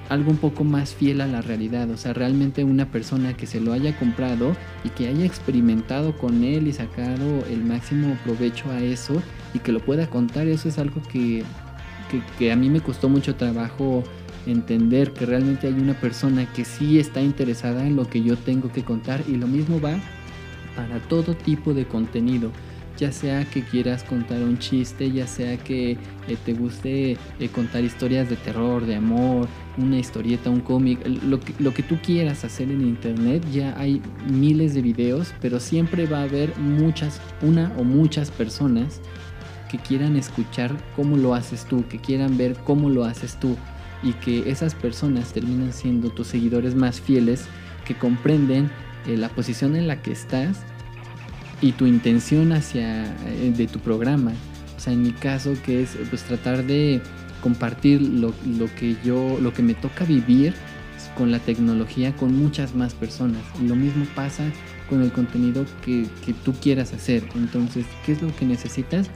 algo 0.09 0.31
un 0.31 0.37
poco 0.37 0.63
más 0.63 0.93
fiel 0.93 1.21
a 1.21 1.27
la 1.27 1.41
realidad, 1.41 1.89
o 1.89 1.97
sea, 1.97 2.13
realmente 2.13 2.63
una 2.63 2.91
persona 2.91 3.35
que 3.35 3.47
se 3.47 3.59
lo 3.59 3.73
haya 3.73 3.97
comprado 3.97 4.55
y 4.83 4.89
que 4.89 5.07
haya 5.07 5.25
experimentado 5.25 6.15
con 6.17 6.43
él 6.43 6.67
y 6.67 6.73
sacado 6.73 7.43
el 7.49 7.63
máximo 7.63 8.15
provecho 8.23 8.69
a 8.71 8.81
eso 8.81 9.21
y 9.53 9.59
que 9.59 9.71
lo 9.71 9.79
pueda 9.79 10.07
contar, 10.07 10.47
eso 10.47 10.69
es 10.69 10.77
algo 10.77 11.01
que, 11.11 11.43
que, 12.37 12.51
a 12.51 12.55
mí 12.55 12.69
me 12.69 12.81
costó 12.81 13.09
mucho 13.09 13.35
trabajo 13.35 14.03
entender 14.45 15.13
que 15.13 15.25
realmente 15.25 15.67
hay 15.67 15.73
una 15.73 15.99
persona 15.99 16.51
que 16.53 16.65
sí 16.65 16.99
está 16.99 17.21
interesada 17.21 17.85
en 17.85 17.95
lo 17.95 18.09
que 18.09 18.21
yo 18.21 18.37
tengo 18.37 18.71
que 18.71 18.83
contar 18.83 19.23
y 19.27 19.35
lo 19.35 19.47
mismo 19.47 19.79
va 19.81 19.97
para 20.75 20.99
todo 21.07 21.35
tipo 21.35 21.73
de 21.73 21.85
contenido 21.85 22.51
ya 22.97 23.11
sea 23.11 23.45
que 23.45 23.63
quieras 23.63 24.03
contar 24.03 24.41
un 24.41 24.57
chiste, 24.57 25.11
ya 25.11 25.27
sea 25.27 25.57
que 25.57 25.91
eh, 25.91 26.37
te 26.45 26.53
guste 26.53 27.17
eh, 27.39 27.49
contar 27.49 27.83
historias 27.83 28.29
de 28.29 28.35
terror, 28.37 28.85
de 28.85 28.95
amor, 28.95 29.47
una 29.77 29.97
historieta, 29.97 30.49
un 30.49 30.61
cómic, 30.61 30.99
lo 31.23 31.39
que, 31.39 31.53
lo 31.59 31.73
que 31.73 31.83
tú 31.83 31.97
quieras 32.01 32.45
hacer 32.45 32.71
en 32.71 32.81
internet, 32.81 33.45
ya 33.51 33.77
hay 33.77 34.01
miles 34.29 34.73
de 34.73 34.81
videos, 34.81 35.33
pero 35.41 35.59
siempre 35.59 36.05
va 36.05 36.19
a 36.19 36.23
haber 36.23 36.57
muchas, 36.57 37.19
una 37.41 37.73
o 37.77 37.83
muchas 37.83 38.31
personas 38.31 39.01
que 39.69 39.77
quieran 39.77 40.15
escuchar 40.15 40.75
cómo 40.95 41.17
lo 41.17 41.33
haces 41.33 41.65
tú, 41.65 41.85
que 41.89 41.99
quieran 41.99 42.37
ver 42.37 42.55
cómo 42.63 42.89
lo 42.89 43.03
haces 43.03 43.37
tú 43.39 43.57
y 44.03 44.13
que 44.13 44.49
esas 44.49 44.75
personas 44.75 45.33
terminan 45.33 45.73
siendo 45.73 46.09
tus 46.09 46.27
seguidores 46.27 46.75
más 46.75 47.01
fieles 47.01 47.45
que 47.85 47.95
comprenden 47.95 48.69
eh, 49.07 49.17
la 49.17 49.29
posición 49.29 49.75
en 49.75 49.87
la 49.87 50.01
que 50.01 50.11
estás 50.11 50.59
y 51.61 51.71
tu 51.71 51.85
intención 51.85 52.51
hacia 52.51 53.05
eh, 53.05 53.53
de 53.55 53.67
tu 53.67 53.79
programa. 53.79 54.33
O 54.75 54.79
sea, 54.79 54.93
en 54.93 55.03
mi 55.03 55.11
caso 55.11 55.53
que 55.65 55.83
es 55.83 55.97
pues 56.09 56.23
tratar 56.23 56.63
de 56.63 57.01
compartir 57.41 58.01
lo, 58.01 58.33
que 58.75 58.97
yo, 59.03 59.37
lo 59.39 59.53
que 59.53 59.61
me 59.61 59.75
toca 59.75 60.03
vivir 60.03 60.53
con 61.15 61.31
la 61.31 61.39
tecnología 61.39 62.15
con 62.15 62.35
muchas 62.35 62.75
más 62.75 62.93
personas. 62.93 63.41
Y 63.61 63.67
lo 63.67 63.75
mismo 63.75 64.05
pasa 64.15 64.51
con 64.89 65.01
el 65.01 65.11
contenido 65.11 65.65
que, 65.83 66.07
tú 66.43 66.53
quieras 66.53 66.93
hacer. 66.93 67.23
Entonces, 67.35 67.85
¿qué 68.05 68.13
es 68.13 68.21
lo 68.21 68.35
que 68.35 68.45
necesitas? 68.45 69.09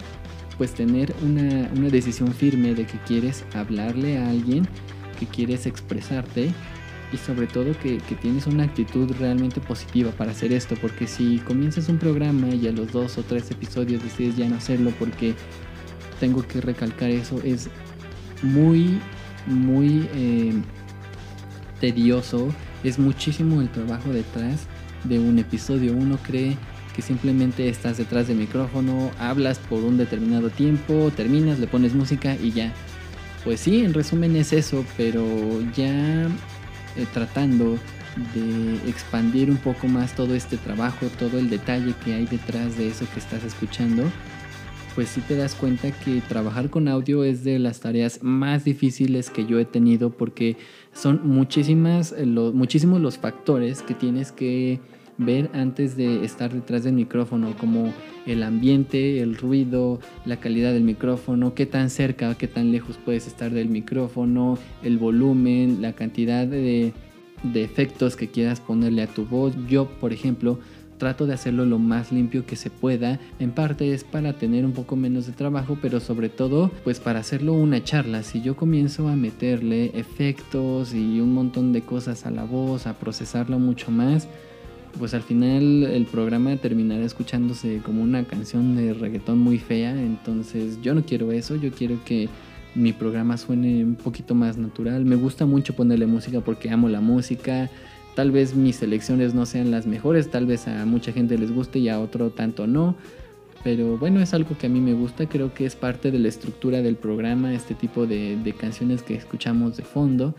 Pues 0.59 0.75
tener 0.75 1.15
una, 1.23 1.71
una 1.75 1.89
decisión 1.89 2.31
firme 2.33 2.75
de 2.75 2.85
que 2.85 2.99
quieres 2.99 3.45
hablarle 3.55 4.19
a 4.19 4.29
alguien, 4.29 4.67
que 5.19 5.25
quieres 5.25 5.65
expresarte 5.65 6.51
y 7.11 7.17
sobre 7.17 7.47
todo 7.47 7.77
que, 7.79 7.99
tienes 8.21 8.45
una 8.47 8.63
actitud 8.63 9.11
realmente 9.19 9.59
positiva 9.61 10.11
para 10.11 10.31
hacer 10.31 10.53
esto, 10.53 10.75
porque 10.79 11.07
si 11.07 11.39
comienzas 11.39 11.89
un 11.89 11.97
programa 11.97 12.49
y 12.49 12.67
a 12.67 12.71
los 12.71 12.91
dos 12.91 13.17
o 13.17 13.23
tres 13.23 13.49
episodios 13.51 14.03
decides 14.03 14.37
ya 14.37 14.47
no 14.47 14.57
hacerlo 14.57 14.91
porque 14.99 15.33
tengo 16.19 16.45
que 16.47 16.61
recalcar 16.61 17.09
eso, 17.09 17.41
es 17.43 17.69
muy, 18.43 18.99
muy 19.47 20.07
eh, 20.13 20.53
tedioso, 21.79 22.53
es 22.83 22.99
muchísimo 22.99 23.61
el 23.61 23.69
trabajo 23.69 24.11
detrás 24.11 24.67
de 25.03 25.17
un 25.17 25.39
episodio. 25.39 25.93
Uno 25.93 26.17
cree 26.21 26.57
simplemente 27.01 27.69
estás 27.69 27.97
detrás 27.97 28.27
del 28.27 28.37
micrófono, 28.37 29.11
hablas 29.19 29.59
por 29.59 29.83
un 29.83 29.97
determinado 29.97 30.49
tiempo, 30.49 31.11
terminas, 31.15 31.59
le 31.59 31.67
pones 31.67 31.93
música 31.93 32.35
y 32.35 32.51
ya. 32.51 32.73
Pues 33.43 33.61
sí, 33.61 33.83
en 33.83 33.93
resumen 33.93 34.35
es 34.35 34.53
eso, 34.53 34.85
pero 34.97 35.23
ya 35.75 36.25
eh, 36.25 37.05
tratando 37.13 37.77
de 38.33 38.89
expandir 38.89 39.49
un 39.49 39.57
poco 39.57 39.87
más 39.87 40.15
todo 40.15 40.35
este 40.35 40.57
trabajo, 40.57 41.05
todo 41.17 41.39
el 41.39 41.49
detalle 41.49 41.93
que 42.03 42.13
hay 42.13 42.25
detrás 42.25 42.77
de 42.77 42.89
eso 42.89 43.05
que 43.13 43.19
estás 43.19 43.43
escuchando, 43.43 44.03
pues 44.95 45.09
sí 45.09 45.21
te 45.21 45.35
das 45.35 45.55
cuenta 45.55 45.91
que 45.91 46.21
trabajar 46.21 46.69
con 46.69 46.87
audio 46.87 47.23
es 47.23 47.43
de 47.43 47.59
las 47.59 47.79
tareas 47.79 48.19
más 48.21 48.65
difíciles 48.65 49.29
que 49.29 49.45
yo 49.45 49.59
he 49.59 49.65
tenido 49.65 50.09
porque 50.09 50.57
son 50.93 51.21
muchísimas, 51.23 52.13
eh, 52.17 52.25
muchísimos 52.25 52.99
los 52.99 53.17
factores 53.17 53.81
que 53.81 53.93
tienes 53.93 54.31
que 54.31 54.81
ver 55.19 55.51
antes 55.53 55.95
de 55.95 56.23
estar 56.25 56.51
detrás 56.51 56.83
del 56.83 56.93
micrófono, 56.93 57.53
como 57.59 57.93
el 58.25 58.41
ambiente, 58.41 59.21
el 59.21 59.35
ruido, 59.35 59.99
la 60.25 60.37
calidad 60.37 60.73
del 60.73 60.83
micrófono, 60.83 61.53
qué 61.53 61.65
tan 61.65 61.89
cerca, 61.89 62.35
qué 62.35 62.47
tan 62.47 62.71
lejos 62.71 62.97
puedes 63.03 63.27
estar 63.27 63.51
del 63.51 63.69
micrófono, 63.69 64.57
el 64.81 64.97
volumen, 64.97 65.81
la 65.81 65.93
cantidad 65.93 66.47
de, 66.47 66.93
efectos 67.53 68.15
que 68.15 68.29
quieras 68.29 68.59
ponerle 68.61 69.01
a 69.01 69.07
tu 69.07 69.25
voz. 69.25 69.53
Yo, 69.67 69.89
por 69.99 70.13
ejemplo, 70.13 70.59
trato 70.97 71.25
de 71.25 71.33
hacerlo 71.33 71.65
lo 71.65 71.79
más 71.79 72.11
limpio 72.11 72.45
que 72.45 72.55
se 72.55 72.69
pueda. 72.69 73.19
En 73.39 73.51
parte 73.51 73.93
es 73.93 74.03
para 74.03 74.33
tener 74.33 74.65
un 74.65 74.73
poco 74.73 74.95
menos 74.95 75.25
de 75.25 75.33
trabajo, 75.33 75.77
pero 75.81 75.99
sobre 75.99 76.29
todo 76.29 76.71
pues 76.83 76.99
para 76.99 77.19
hacerlo 77.19 77.53
una 77.53 77.83
charla. 77.83 78.23
Si 78.23 78.41
yo 78.41 78.55
comienzo 78.55 79.07
a 79.07 79.15
meterle 79.15 79.91
efectos 79.97 80.93
y 80.93 81.19
un 81.21 81.33
montón 81.33 81.71
de 81.71 81.81
cosas 81.81 82.25
a 82.25 82.31
la 82.31 82.43
voz, 82.43 82.87
a 82.87 82.99
procesarlo 82.99 83.57
mucho 83.57 83.89
más, 83.89 84.27
pues 84.99 85.13
al 85.13 85.23
final 85.23 85.83
el 85.83 86.05
programa 86.05 86.55
terminará 86.57 87.03
escuchándose 87.03 87.79
como 87.83 88.03
una 88.03 88.25
canción 88.25 88.75
de 88.75 88.93
reggaetón 88.93 89.39
muy 89.39 89.57
fea, 89.57 89.91
entonces 89.91 90.79
yo 90.81 90.93
no 90.93 91.03
quiero 91.03 91.31
eso, 91.31 91.55
yo 91.55 91.71
quiero 91.71 92.03
que 92.03 92.27
mi 92.75 92.93
programa 92.93 93.37
suene 93.37 93.83
un 93.83 93.95
poquito 93.95 94.35
más 94.35 94.57
natural. 94.57 95.05
Me 95.05 95.15
gusta 95.15 95.45
mucho 95.45 95.73
ponerle 95.73 96.05
música 96.05 96.41
porque 96.41 96.69
amo 96.69 96.89
la 96.89 97.01
música. 97.01 97.69
Tal 98.15 98.31
vez 98.31 98.55
mis 98.55 98.75
selecciones 98.75 99.33
no 99.33 99.45
sean 99.45 99.71
las 99.71 99.87
mejores, 99.87 100.29
tal 100.29 100.45
vez 100.45 100.67
a 100.67 100.85
mucha 100.85 101.11
gente 101.11 101.37
les 101.37 101.51
guste 101.51 101.79
y 101.79 101.89
a 101.89 101.99
otro 101.99 102.29
tanto 102.29 102.67
no. 102.67 102.95
Pero 103.63 103.97
bueno, 103.97 104.21
es 104.21 104.33
algo 104.33 104.57
que 104.57 104.67
a 104.67 104.69
mí 104.69 104.81
me 104.81 104.93
gusta, 104.93 105.27
creo 105.27 105.53
que 105.53 105.65
es 105.65 105.75
parte 105.75 106.11
de 106.11 106.19
la 106.19 106.27
estructura 106.27 106.81
del 106.81 106.95
programa, 106.95 107.53
este 107.53 107.73
tipo 107.73 108.05
de, 108.05 108.37
de 108.37 108.53
canciones 108.53 109.01
que 109.01 109.15
escuchamos 109.15 109.77
de 109.77 109.83
fondo. 109.83 110.35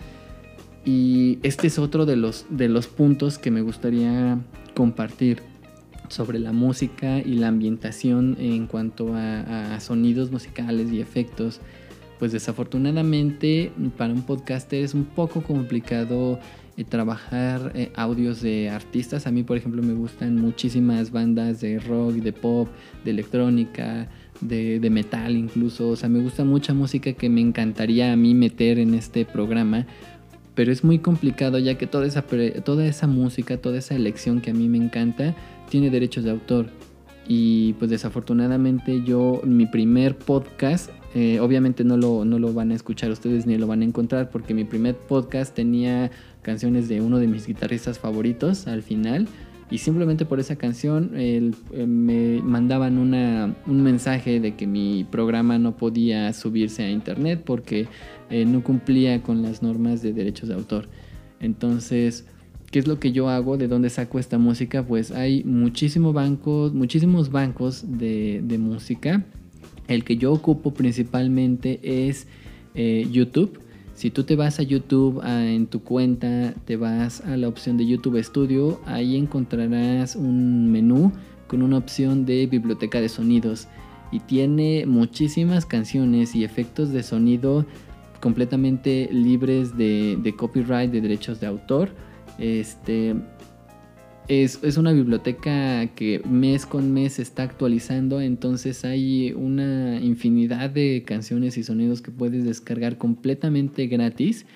Y 0.84 1.38
este 1.42 1.66
es 1.66 1.78
otro 1.78 2.06
de 2.06 2.16
los, 2.16 2.46
de 2.48 2.68
los 2.68 2.86
puntos 2.86 3.38
que 3.38 3.50
me 3.50 3.60
gustaría 3.60 4.38
compartir 4.74 5.42
sobre 6.08 6.38
la 6.38 6.52
música 6.52 7.18
y 7.18 7.34
la 7.34 7.48
ambientación 7.48 8.36
en 8.38 8.66
cuanto 8.66 9.14
a, 9.14 9.78
sonidos 9.80 10.30
musicales 10.30 10.92
y 10.92 11.00
efectos. 11.00 11.60
Pues 12.18 12.32
desafortunadamente 12.32 13.72
para 13.96 14.12
un 14.12 14.22
podcaster 14.22 14.84
es 14.84 14.92
un 14.92 15.04
poco 15.04 15.42
complicado 15.42 16.38
eh, 16.76 16.84
trabajar 16.84 17.72
eh, 17.74 17.90
audios 17.94 18.42
de 18.42 18.68
artistas. 18.68 19.26
A 19.26 19.30
mí, 19.30 19.42
por 19.42 19.56
ejemplo, 19.56 19.82
me 19.82 19.94
gustan 19.94 20.36
muchísimas 20.36 21.12
bandas 21.12 21.60
de 21.60 21.78
rock, 21.78 22.14
de 22.14 22.32
pop, 22.34 22.68
de 23.04 23.12
electrónica, 23.12 24.08
de, 24.42 24.80
de, 24.80 24.90
metal 24.90 25.34
incluso. 25.34 25.88
O 25.88 25.96
sea, 25.96 26.10
me 26.10 26.20
gusta 26.20 26.44
mucha 26.44 26.74
música 26.74 27.12
que 27.14 27.30
me 27.30 27.40
encantaría 27.40 28.12
a 28.12 28.16
mí 28.16 28.34
meter 28.34 28.78
en 28.78 28.94
este 28.94 29.24
programa 29.24 29.86
pero 30.60 30.72
es 30.72 30.84
muy 30.84 30.98
complicado 30.98 31.58
ya 31.58 31.78
que 31.78 31.86
toda 31.86 32.06
esa, 32.06 32.20
toda 32.20 32.84
esa 32.84 33.06
música, 33.06 33.56
toda 33.56 33.78
esa 33.78 33.94
elección 33.94 34.42
que 34.42 34.50
a 34.50 34.52
mí 34.52 34.68
me 34.68 34.76
encanta, 34.76 35.34
tiene 35.70 35.88
derechos 35.88 36.22
de 36.22 36.32
autor. 36.32 36.66
Y 37.26 37.72
pues 37.78 37.90
desafortunadamente 37.90 39.02
yo, 39.02 39.40
mi 39.42 39.64
primer 39.64 40.18
podcast, 40.18 40.90
eh, 41.14 41.40
obviamente 41.40 41.82
no 41.82 41.96
lo, 41.96 42.26
no 42.26 42.38
lo 42.38 42.52
van 42.52 42.72
a 42.72 42.74
escuchar 42.74 43.10
ustedes 43.10 43.46
ni 43.46 43.56
lo 43.56 43.66
van 43.66 43.80
a 43.80 43.86
encontrar 43.86 44.28
porque 44.28 44.52
mi 44.52 44.64
primer 44.64 44.96
podcast 44.96 45.54
tenía 45.54 46.10
canciones 46.42 46.90
de 46.90 47.00
uno 47.00 47.18
de 47.18 47.26
mis 47.26 47.46
guitarristas 47.46 47.98
favoritos 47.98 48.66
al 48.66 48.82
final 48.82 49.28
y 49.70 49.78
simplemente 49.78 50.24
por 50.24 50.40
esa 50.40 50.56
canción 50.56 51.12
eh, 51.14 51.52
me 51.86 52.42
mandaban 52.42 52.98
una, 52.98 53.54
un 53.66 53.82
mensaje 53.82 54.40
de 54.40 54.56
que 54.56 54.66
mi 54.66 55.04
programa 55.04 55.58
no 55.58 55.76
podía 55.76 56.32
subirse 56.32 56.82
a 56.82 56.90
internet 56.90 57.42
porque 57.44 57.86
eh, 58.30 58.44
no 58.44 58.64
cumplía 58.64 59.22
con 59.22 59.42
las 59.42 59.62
normas 59.62 60.02
de 60.02 60.12
derechos 60.12 60.48
de 60.48 60.56
autor. 60.56 60.88
Entonces, 61.38 62.26
¿qué 62.72 62.80
es 62.80 62.88
lo 62.88 62.98
que 62.98 63.12
yo 63.12 63.28
hago? 63.28 63.56
¿De 63.56 63.68
dónde 63.68 63.90
saco 63.90 64.18
esta 64.18 64.38
música? 64.38 64.84
Pues 64.84 65.12
hay 65.12 65.44
muchísimos 65.44 66.14
bancos, 66.14 66.74
muchísimos 66.74 67.30
bancos 67.30 67.84
de, 67.86 68.42
música. 68.58 69.24
El 69.86 70.02
que 70.02 70.16
yo 70.16 70.32
ocupo 70.32 70.74
principalmente 70.74 72.08
es 72.08 72.26
eh, 72.74 73.06
YouTube 73.10 73.60
si 74.00 74.10
tú 74.10 74.24
te 74.24 74.34
vas 74.34 74.58
a 74.58 74.62
YouTube 74.62 75.22
en 75.22 75.66
tu 75.66 75.82
cuenta, 75.82 76.54
te 76.64 76.76
vas 76.76 77.20
a 77.20 77.36
la 77.36 77.48
opción 77.48 77.76
de 77.76 77.86
YouTube 77.86 78.16
Studio, 78.24 78.80
ahí 78.86 79.14
encontrarás 79.14 80.16
un 80.16 80.72
menú 80.72 81.12
con 81.48 81.60
una 81.60 81.76
opción 81.76 82.24
de 82.24 82.46
biblioteca 82.46 82.98
de 82.98 83.10
sonidos 83.10 83.68
y 84.10 84.20
tiene 84.20 84.86
muchísimas 84.86 85.66
canciones 85.66 86.34
y 86.34 86.44
efectos 86.44 86.92
de 86.92 87.02
sonido 87.02 87.66
completamente 88.20 89.10
libres 89.12 89.76
de, 89.76 90.16
de 90.22 90.34
copyright, 90.34 90.90
de 90.90 91.02
derechos 91.02 91.38
de 91.38 91.48
autor. 91.48 91.90
Este, 92.38 93.14
es, 94.30 94.76
una 94.76 94.92
biblioteca 94.92 95.88
que 95.88 96.22
mes 96.24 96.64
con 96.64 96.92
mes 96.92 97.14
se 97.14 97.22
está 97.22 97.42
actualizando, 97.42 98.20
entonces 98.20 98.84
hay 98.84 99.32
una 99.32 100.00
infinidad 100.00 100.70
de 100.70 101.02
canciones 101.04 101.58
y 101.58 101.64
sonidos 101.64 102.00
que 102.00 102.12
puedes 102.12 102.44
descargar 102.44 102.96
completamente 102.96 103.88
gratis. 103.88 104.46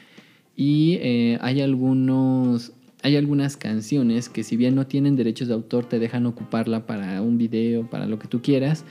y 0.56 0.98
eh, 1.02 1.38
hay 1.40 1.60
algunos 1.60 2.72
hay 3.02 3.16
algunas 3.16 3.56
canciones 3.56 4.28
que 4.28 4.44
si 4.44 4.56
bien 4.56 4.76
no 4.76 4.86
tienen 4.86 5.16
derechos 5.16 5.48
de 5.48 5.54
autor 5.54 5.84
te 5.86 5.98
dejan 5.98 6.24
ocuparla 6.26 6.86
para 6.86 7.20
un 7.20 7.36
video, 7.36 7.90
para 7.90 8.06
lo 8.06 8.18
que 8.18 8.28
tú 8.28 8.40
quieras, 8.40 8.84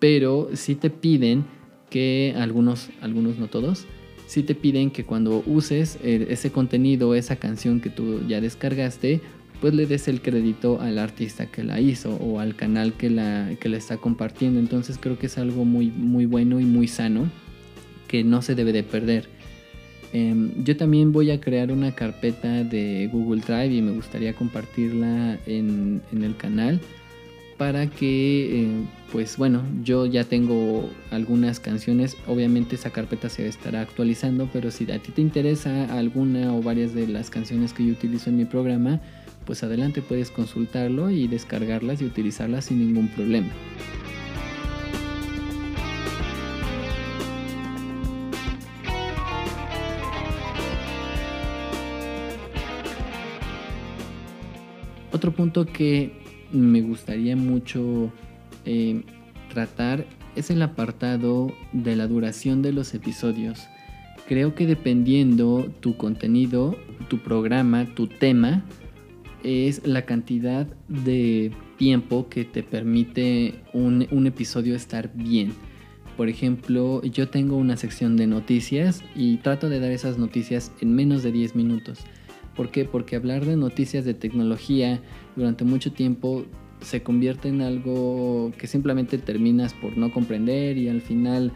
pero 0.00 0.48
sí 0.54 0.74
te 0.74 0.90
piden 0.90 1.44
que 1.90 2.34
algunos, 2.36 2.88
algunos 3.02 3.38
no 3.38 3.48
todos, 3.48 3.86
sí 4.26 4.42
te 4.42 4.54
piden 4.54 4.90
que 4.90 5.04
cuando 5.04 5.44
uses 5.46 5.98
eh, 6.02 6.26
ese 6.30 6.50
contenido, 6.50 7.14
esa 7.14 7.36
canción 7.36 7.80
que 7.80 7.90
tú 7.90 8.26
ya 8.26 8.40
descargaste, 8.40 9.20
pues 9.60 9.74
le 9.74 9.86
des 9.86 10.08
el 10.08 10.20
crédito 10.20 10.80
al 10.80 10.98
artista 10.98 11.46
que 11.46 11.64
la 11.64 11.80
hizo 11.80 12.14
o 12.16 12.40
al 12.40 12.54
canal 12.54 12.92
que 12.92 13.10
la, 13.10 13.50
que 13.60 13.68
la 13.68 13.76
está 13.76 13.96
compartiendo. 13.96 14.60
Entonces 14.60 14.98
creo 15.00 15.18
que 15.18 15.26
es 15.26 15.38
algo 15.38 15.64
muy, 15.64 15.90
muy 15.90 16.26
bueno 16.26 16.60
y 16.60 16.64
muy 16.64 16.88
sano 16.88 17.30
que 18.08 18.24
no 18.24 18.42
se 18.42 18.54
debe 18.54 18.72
de 18.72 18.82
perder. 18.82 19.28
Em, 20.12 20.64
yo 20.64 20.76
también 20.76 21.12
voy 21.12 21.30
a 21.30 21.40
crear 21.40 21.72
una 21.72 21.92
carpeta 21.92 22.64
de 22.64 23.08
Google 23.12 23.42
Drive 23.46 23.74
y 23.74 23.82
me 23.82 23.92
gustaría 23.92 24.34
compartirla 24.34 25.38
en, 25.46 26.00
en 26.12 26.22
el 26.22 26.36
canal 26.36 26.80
para 27.56 27.86
que, 27.86 28.62
eh, 28.62 28.68
pues 29.10 29.36
bueno, 29.36 29.62
yo 29.82 30.06
ya 30.06 30.24
tengo 30.24 30.90
algunas 31.10 31.58
canciones, 31.58 32.16
obviamente 32.26 32.76
esa 32.76 32.90
carpeta 32.90 33.28
se 33.28 33.46
estará 33.48 33.80
actualizando, 33.80 34.48
pero 34.52 34.70
si 34.70 34.90
a 34.90 34.98
ti 34.98 35.12
te 35.12 35.22
interesa 35.22 35.84
alguna 35.96 36.54
o 36.54 36.62
varias 36.62 36.94
de 36.94 37.06
las 37.08 37.30
canciones 37.30 37.72
que 37.72 37.86
yo 37.86 37.92
utilizo 37.92 38.30
en 38.30 38.36
mi 38.36 38.44
programa, 38.44 39.00
pues 39.46 39.62
adelante 39.62 40.02
puedes 40.02 40.30
consultarlo 40.30 41.08
y 41.08 41.28
descargarlas 41.28 42.02
y 42.02 42.04
utilizarlas 42.04 42.66
sin 42.66 42.80
ningún 42.80 43.08
problema. 43.08 43.48
Otro 55.12 55.32
punto 55.32 55.64
que 55.64 56.12
me 56.52 56.82
gustaría 56.82 57.36
mucho 57.36 58.12
eh, 58.66 59.02
tratar 59.48 60.04
es 60.34 60.50
el 60.50 60.60
apartado 60.60 61.52
de 61.72 61.96
la 61.96 62.06
duración 62.06 62.60
de 62.60 62.72
los 62.72 62.92
episodios. 62.92 63.66
Creo 64.28 64.54
que 64.54 64.66
dependiendo 64.66 65.72
tu 65.80 65.96
contenido, 65.96 66.76
tu 67.08 67.18
programa, 67.18 67.86
tu 67.94 68.08
tema, 68.08 68.64
es 69.42 69.86
la 69.86 70.02
cantidad 70.02 70.66
de 70.88 71.52
tiempo 71.76 72.28
que 72.28 72.44
te 72.44 72.62
permite 72.62 73.54
un, 73.72 74.06
un 74.10 74.26
episodio 74.26 74.74
estar 74.74 75.12
bien. 75.14 75.52
Por 76.16 76.28
ejemplo, 76.28 77.02
yo 77.02 77.28
tengo 77.28 77.56
una 77.56 77.76
sección 77.76 78.16
de 78.16 78.26
noticias 78.26 79.02
y 79.14 79.36
trato 79.38 79.68
de 79.68 79.80
dar 79.80 79.90
esas 79.90 80.16
noticias 80.16 80.72
en 80.80 80.94
menos 80.94 81.22
de 81.22 81.32
10 81.32 81.54
minutos. 81.54 82.00
¿Por 82.56 82.70
qué? 82.70 82.86
Porque 82.86 83.16
hablar 83.16 83.44
de 83.44 83.56
noticias 83.56 84.04
de 84.06 84.14
tecnología 84.14 85.00
durante 85.36 85.64
mucho 85.64 85.92
tiempo 85.92 86.46
se 86.80 87.02
convierte 87.02 87.48
en 87.48 87.60
algo 87.60 88.52
que 88.58 88.66
simplemente 88.66 89.18
terminas 89.18 89.74
por 89.74 89.96
no 89.98 90.10
comprender 90.10 90.78
y 90.78 90.88
al 90.88 91.02
final 91.02 91.52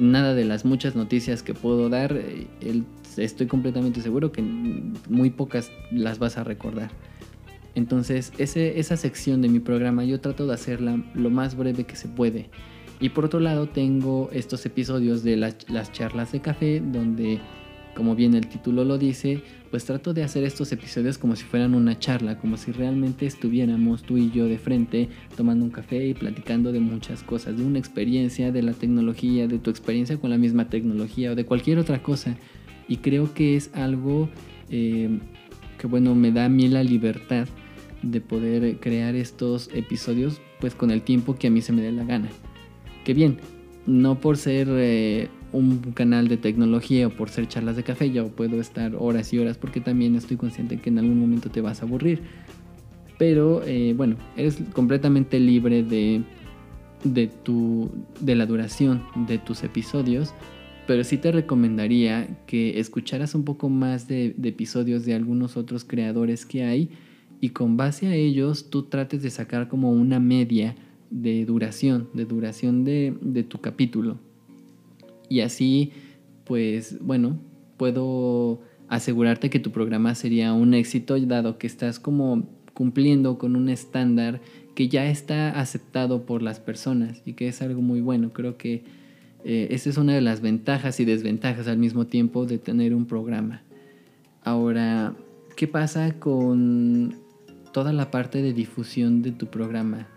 nada 0.00 0.34
de 0.34 0.44
las 0.44 0.64
muchas 0.64 0.96
noticias 0.96 1.42
que 1.42 1.54
puedo 1.54 1.88
dar, 1.88 2.16
eh, 2.16 2.46
estoy 3.16 3.46
completamente 3.46 4.00
seguro 4.00 4.32
que 4.32 4.42
muy 4.42 5.30
pocas 5.30 5.70
las 5.92 6.18
vas 6.18 6.36
a 6.36 6.44
recordar. 6.44 6.90
Entonces, 7.74 8.32
esa 8.38 8.96
sección 8.96 9.42
de 9.42 9.48
mi 9.48 9.60
programa 9.60 10.04
yo 10.04 10.20
trato 10.20 10.46
de 10.46 10.54
hacerla 10.54 11.02
lo 11.14 11.30
más 11.30 11.56
breve 11.56 11.84
que 11.84 11.96
se 11.96 12.08
puede. 12.08 12.50
Y 13.00 13.10
por 13.10 13.24
otro 13.24 13.40
lado, 13.40 13.68
tengo 13.68 14.28
estos 14.32 14.66
episodios 14.66 15.22
de 15.22 15.36
las 15.36 15.92
charlas 15.92 16.32
de 16.32 16.40
café 16.40 16.80
donde 16.80 17.40
como 17.94 18.14
bien 18.14 18.34
el 18.34 18.46
título 18.46 18.84
lo 18.84 18.98
dice, 18.98 19.42
pues 19.70 19.84
trato 19.84 20.14
de 20.14 20.22
hacer 20.22 20.44
estos 20.44 20.72
episodios 20.72 21.18
como 21.18 21.36
si 21.36 21.44
fueran 21.44 21.74
una 21.74 21.98
charla, 21.98 22.38
como 22.38 22.56
si 22.56 22.72
realmente 22.72 23.26
estuviéramos 23.26 24.02
tú 24.02 24.16
y 24.16 24.30
yo 24.30 24.46
de 24.46 24.58
frente 24.58 25.08
tomando 25.36 25.64
un 25.64 25.70
café 25.70 26.06
y 26.06 26.14
platicando 26.14 26.72
de 26.72 26.80
muchas 26.80 27.22
cosas, 27.22 27.56
de 27.56 27.64
una 27.64 27.78
experiencia, 27.78 28.52
de 28.52 28.62
la 28.62 28.72
tecnología, 28.72 29.46
de 29.46 29.58
tu 29.58 29.70
experiencia 29.70 30.16
con 30.18 30.30
la 30.30 30.38
misma 30.38 30.68
tecnología 30.68 31.32
o 31.32 31.34
de 31.34 31.44
cualquier 31.44 31.78
otra 31.78 32.02
cosa. 32.02 32.36
Y 32.88 32.98
creo 32.98 33.34
que 33.34 33.56
es 33.56 33.70
algo 33.74 34.28
eh, 34.70 35.18
que 35.80 35.86
bueno, 35.86 36.14
me 36.14 36.30
da 36.30 36.44
a 36.44 36.48
mí 36.48 36.68
la 36.68 36.84
libertad 36.84 37.48
de 38.02 38.20
poder 38.20 38.78
crear 38.78 39.14
estos 39.14 39.70
episodios 39.72 40.40
pues 40.60 40.74
con 40.74 40.90
el 40.90 41.02
tiempo 41.02 41.36
que 41.36 41.46
a 41.46 41.50
mí 41.50 41.62
se 41.62 41.72
me 41.72 41.80
dé 41.82 41.90
la 41.90 42.04
gana. 42.04 42.28
Que 43.04 43.14
bien, 43.14 43.38
no 43.86 44.20
por 44.20 44.36
ser... 44.36 44.68
Eh, 44.70 45.28
un 45.52 45.92
canal 45.94 46.28
de 46.28 46.36
tecnología 46.36 47.06
o 47.06 47.10
por 47.10 47.28
ser 47.28 47.48
charlas 47.48 47.76
de 47.76 47.82
café, 47.82 48.10
yo 48.10 48.28
puedo 48.28 48.60
estar 48.60 48.94
horas 48.96 49.32
y 49.32 49.38
horas 49.38 49.58
porque 49.58 49.80
también 49.80 50.14
estoy 50.14 50.36
consciente 50.36 50.78
que 50.78 50.90
en 50.90 50.98
algún 50.98 51.18
momento 51.18 51.50
te 51.50 51.60
vas 51.60 51.82
a 51.82 51.86
aburrir. 51.86 52.22
Pero 53.18 53.62
eh, 53.66 53.94
bueno, 53.96 54.16
eres 54.36 54.58
completamente 54.72 55.38
libre 55.40 55.82
de, 55.82 56.22
de, 57.04 57.26
tu, 57.26 57.90
de 58.20 58.34
la 58.34 58.46
duración 58.46 59.02
de 59.26 59.38
tus 59.38 59.62
episodios. 59.62 60.32
Pero 60.90 61.04
sí 61.04 61.18
te 61.18 61.30
recomendaría 61.30 62.26
que 62.48 62.80
escucharas 62.80 63.36
un 63.36 63.44
poco 63.44 63.68
más 63.68 64.08
de, 64.08 64.34
episodios 64.42 65.04
de 65.04 65.14
algunos 65.14 65.56
otros 65.56 65.84
creadores 65.84 66.44
que 66.44 66.64
hay 66.64 66.90
y 67.40 67.50
con 67.50 67.76
base 67.76 68.08
a 68.08 68.16
ellos 68.16 68.70
tú 68.70 68.82
trates 68.82 69.22
de 69.22 69.30
sacar 69.30 69.68
como 69.68 69.92
una 69.92 70.18
media 70.18 70.74
de 71.08 71.44
duración, 71.44 72.08
de 72.12 72.24
duración 72.24 72.82
de, 72.82 73.46
tu 73.48 73.60
capítulo 73.60 74.18
y 75.28 75.42
así, 75.42 75.92
pues 76.44 76.98
bueno, 77.00 77.38
puedo 77.76 78.60
asegurarte 78.88 79.48
que 79.48 79.60
tu 79.60 79.70
programa 79.70 80.16
sería 80.16 80.52
un 80.54 80.74
éxito 80.74 81.16
dado 81.20 81.56
que 81.56 81.68
estás 81.68 82.00
como 82.00 82.48
cumpliendo 82.74 83.38
con 83.38 83.54
un 83.54 83.68
estándar 83.68 84.40
que 84.74 84.88
ya 84.88 85.08
está 85.08 85.50
aceptado 85.60 86.26
por 86.26 86.42
las 86.42 86.58
personas 86.58 87.22
y 87.24 87.34
que 87.34 87.46
es 87.46 87.62
algo 87.62 87.80
muy 87.80 88.00
bueno. 88.00 88.32
Creo 88.32 88.56
que 88.56 88.82
eh, 89.44 89.68
esa 89.70 89.90
es 89.90 89.96
una 89.96 90.14
de 90.14 90.20
las 90.20 90.40
ventajas 90.40 91.00
y 91.00 91.04
desventajas 91.04 91.66
al 91.68 91.78
mismo 91.78 92.06
tiempo 92.06 92.46
de 92.46 92.58
tener 92.58 92.94
un 92.94 93.06
programa. 93.06 93.62
Ahora, 94.44 95.14
¿qué 95.56 95.66
pasa 95.66 96.18
con 96.18 97.16
toda 97.72 97.92
la 97.92 98.10
parte 98.10 98.42
de 98.42 98.52
difusión 98.52 99.22
de 99.22 99.32
tu 99.32 99.46
programa? 99.46 100.08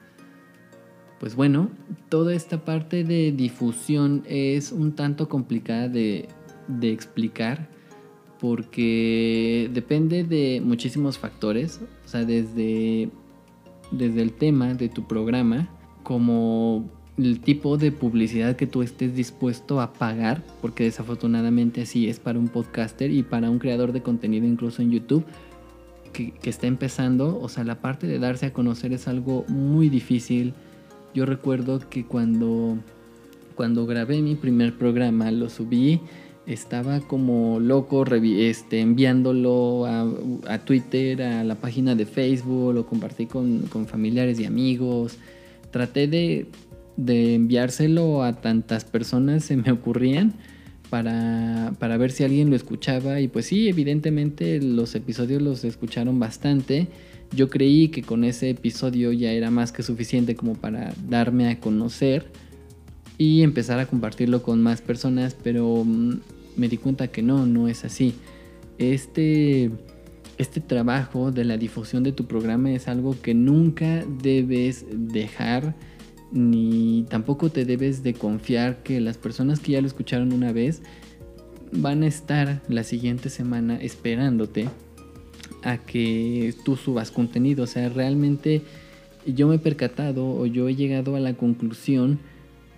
Pues 1.19 1.35
bueno, 1.35 1.69
toda 2.09 2.33
esta 2.33 2.65
parte 2.65 3.05
de 3.05 3.31
difusión 3.31 4.23
es 4.27 4.73
un 4.73 4.93
tanto 4.93 5.29
complicada 5.29 5.87
de, 5.87 6.27
explicar 6.81 7.69
porque 8.41 9.69
depende 9.73 10.25
de 10.25 10.61
muchísimos 10.61 11.17
factores, 11.17 11.79
o 12.05 12.07
sea, 12.09 12.25
desde, 12.25 13.09
desde 13.91 14.21
el 14.21 14.33
tema 14.33 14.73
de 14.73 14.89
tu 14.89 15.07
programa, 15.07 15.69
como 16.03 16.89
el 17.17 17.39
tipo 17.39 17.77
de 17.77 17.91
publicidad 17.91 18.55
que 18.55 18.67
tú 18.67 18.81
estés 18.81 19.15
dispuesto 19.15 19.81
a 19.81 19.93
pagar, 19.93 20.43
porque 20.61 20.85
desafortunadamente 20.85 21.81
así 21.81 22.09
es 22.09 22.19
para 22.19 22.39
un 22.39 22.47
podcaster 22.47 23.11
y 23.11 23.23
para 23.23 23.49
un 23.49 23.59
creador 23.59 23.91
de 23.91 24.01
contenido 24.01 24.47
incluso 24.47 24.81
en 24.81 24.91
YouTube 24.91 25.25
que, 26.11 26.33
está 26.43 26.67
empezando, 26.67 27.39
o 27.39 27.49
sea, 27.49 27.63
la 27.63 27.81
parte 27.81 28.07
de 28.07 28.19
darse 28.19 28.45
a 28.45 28.53
conocer 28.53 28.93
es 28.93 29.07
algo 29.07 29.45
muy 29.47 29.89
difícil 29.89 30.53
yo 31.13 31.25
recuerdo 31.25 31.79
que 31.89 32.05
cuando, 32.05 32.77
cuando 33.55 33.85
grabé 33.85 34.21
mi 34.21 34.35
primer 34.35 34.73
programa, 34.73 35.29
lo 35.31 35.49
subí, 35.49 36.01
estaba 36.47 37.01
como 37.01 37.59
loco 37.59 38.03
este, 38.13 38.79
enviándolo 38.79 39.85
a, 39.85 40.57
Twitter, 40.65 41.21
a 41.21 41.43
la 41.43 41.55
página 41.55 41.93
de 41.93 42.05
Facebook, 42.05 42.73
lo 42.73 42.87
compartí 42.87 43.27
con, 43.27 43.67
familiares 43.85 44.39
y 44.39 44.45
amigos. 44.45 45.17
Traté 45.69 46.07
de, 46.07 46.47
de, 46.97 47.35
enviárselo 47.35 48.23
a 48.23 48.33
tantas 48.33 48.85
personas 48.85 49.45
se 49.45 49.57
me 49.57 49.71
ocurrían 49.71 50.33
para, 50.89 51.73
para 51.79 51.97
ver 51.97 52.11
si 52.11 52.23
alguien 52.23 52.49
lo 52.49 52.55
escuchaba 52.55 53.19
y 53.19 53.27
pues 53.27 53.47
sí, 53.47 53.67
evidentemente 53.67 54.61
los 54.61 54.95
episodios 54.95 55.41
los 55.41 55.63
escucharon 55.63 56.19
bastante 56.19 56.87
yo 57.35 57.49
creí 57.49 57.89
que 57.89 58.03
con 58.03 58.23
ese 58.23 58.51
episodio 58.51 59.11
ya 59.11 59.31
era 59.31 59.49
más 59.49 59.71
que 59.71 59.83
suficiente 59.83 60.35
como 60.35 60.53
para 60.53 60.93
darme 61.09 61.49
a 61.49 61.59
conocer 61.59 62.25
y 63.17 63.41
empezar 63.41 63.79
a 63.79 63.85
compartirlo 63.85 64.43
con 64.43 64.61
más 64.61 64.81
personas, 64.81 65.35
pero 65.41 65.83
mm, 65.83 66.19
me 66.57 66.67
di 66.67 66.77
cuenta 66.77 67.07
que 67.07 67.21
no, 67.21 67.45
no 67.45 67.67
es 67.67 67.85
así. 67.85 68.13
Este, 68.77 69.71
este 70.37 70.61
trabajo 70.61 71.31
de 71.31 71.45
la 71.45 71.57
difusión 71.57 72.03
de 72.03 72.11
tu 72.11 72.25
programa 72.25 72.71
es 72.71 72.87
algo 72.87 73.15
que 73.21 73.33
nunca 73.33 74.05
debes 74.21 74.85
dejar 74.91 75.75
ni 76.33 77.05
tampoco 77.09 77.49
te 77.49 77.63
debes 77.63 78.01
de 78.01 78.15
confiar 78.15 78.81
que 78.81 78.99
las 78.99 79.17
personas 79.17 79.59
que 79.59 79.73
ya 79.73 79.81
lo 79.81 79.87
escucharon 79.87 80.33
una 80.33 80.51
vez 80.51 80.81
van 81.71 82.03
a 82.03 82.07
estar 82.07 82.61
la 82.67 82.83
siguiente 82.83 83.29
semana 83.29 83.77
esperándote 83.77 84.67
a 85.61 85.77
que 85.77 86.53
tú 86.65 86.75
subas 86.75 87.11
contenido. 87.11 87.63
O 87.63 87.67
sea, 87.67 87.87
realmente 87.89 88.63
yo 89.27 89.47
me 89.47 89.55
he 89.55 89.59
percatado 89.59 90.25
o 90.25 90.45
yo 90.47 90.67
he 90.67 90.75
llegado 90.75 91.15
a 91.15 91.19
la 91.19 91.35
conclusión 91.35 92.19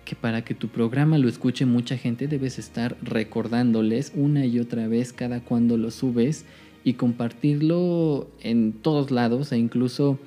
que 0.04 0.14
para 0.14 0.44
que 0.44 0.54
tu 0.54 0.68
programa 0.68 1.18
lo 1.18 1.28
escuche 1.28 1.66
mucha 1.66 1.96
gente 1.96 2.28
debes 2.28 2.58
estar 2.58 2.96
recordándoles 3.02 4.12
una 4.14 4.46
y 4.46 4.60
otra 4.60 4.86
vez 4.86 5.12
cada 5.12 5.40
cuando 5.40 5.76
lo 5.76 5.90
subes 5.90 6.44
y 6.84 6.92
compartirlo 6.92 8.28
en 8.40 8.72
todos 8.72 9.10
lados 9.10 9.50
e 9.50 9.58
incluso 9.58 10.20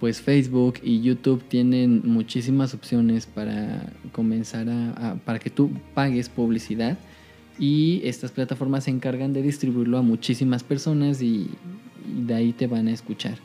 pues 0.00 0.20
Facebook 0.20 0.74
y 0.82 1.00
YouTube 1.00 1.42
tienen 1.48 2.02
muchísimas 2.04 2.74
opciones 2.74 3.26
para 3.26 3.92
comenzar 4.12 4.68
a, 4.68 5.16
para 5.24 5.38
que 5.38 5.50
tú 5.50 5.70
pagues 5.94 6.28
publicidad 6.28 6.98
y 7.58 8.00
estas 8.04 8.30
plataformas 8.30 8.84
se 8.84 8.90
encargan 8.90 9.32
de 9.32 9.42
distribuirlo 9.42 9.98
a 9.98 10.02
muchísimas 10.02 10.62
personas 10.62 11.20
y, 11.22 11.48
de 12.26 12.32
ahí 12.34 12.52
te 12.52 12.66
van 12.66 12.88
a 12.88 12.92
escuchar. 12.92 13.36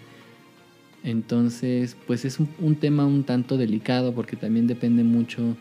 Entonces, 1.04 1.98
pues 2.08 2.24
es 2.24 2.39
un, 2.39 2.76
tema 2.76 3.06
un 3.06 3.26
tanto 3.26 3.58
delicado 3.58 4.13
porque 4.13 4.38
también 4.38 4.68
depende 4.68 5.04
mucho 5.04 5.58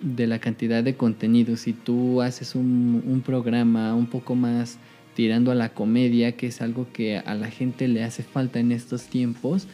de 0.00 0.26
la 0.26 0.38
cantidad 0.38 0.82
de 0.82 0.96
contenido. 0.96 1.56
Si 1.56 1.74
tú 1.74 2.22
haces 2.22 2.54
un, 2.54 3.02
un 3.06 3.20
programa 3.20 3.94
un 3.94 4.06
poco 4.06 4.34
más 4.34 4.78
tirando 5.14 5.50
a 5.50 5.54
la 5.54 5.74
comedia, 5.74 6.32
que 6.32 6.46
es 6.46 6.62
algo 6.62 6.86
que 6.90 7.18
a 7.18 7.34
la 7.34 7.50
gente 7.50 7.86
le 7.86 8.02
hace 8.02 8.22
falta 8.22 8.60
en 8.60 8.72
estos 8.72 9.08
tiempos, 9.08 9.68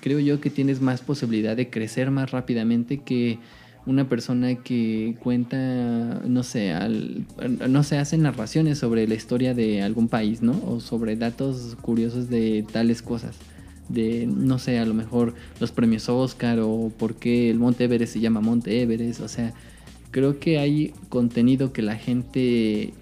creo 0.00 0.18
yo 0.18 0.40
que 0.40 0.50
tienes 0.50 0.80
más 0.80 1.00
posibilidad 1.00 1.56
de 1.56 1.70
crecer 1.70 2.10
más 2.10 2.30
rápidamente 2.30 2.98
que 2.98 3.38
una 3.86 4.08
persona 4.08 4.56
que 4.56 5.16
cuenta, 5.20 6.22
no 6.26 6.42
sé, 6.42 6.74
no 7.68 7.82
se 7.82 7.98
hace 7.98 8.18
narraciones 8.18 8.78
sobre 8.78 9.06
la 9.08 9.14
historia 9.14 9.54
de 9.54 9.82
algún 9.82 10.08
país, 10.08 10.42
¿no? 10.42 10.60
O 10.66 10.80
sobre 10.80 11.16
datos 11.16 11.76
curiosos 11.80 12.28
de 12.28 12.64
tales 12.70 13.02
cosas. 13.02 13.36
De, 13.88 14.26
no 14.26 14.58
sé, 14.58 14.78
a 14.78 14.84
lo 14.84 14.94
mejor 14.94 15.34
los 15.58 15.72
premios 15.72 16.08
Oscar 16.08 16.60
o 16.60 16.92
por 16.96 17.16
qué 17.16 17.50
el 17.50 17.58
Monte 17.58 17.84
Everest 17.84 18.12
se 18.12 18.20
llama 18.20 18.40
Monte 18.40 18.82
Everest. 18.82 19.20
O 19.20 19.28
sea, 19.28 19.52
creo 20.10 20.38
que 20.38 20.58
hay 20.58 20.92
contenido 21.08 21.72
que 21.72 21.82
la 21.82 21.96
gente 21.96 22.92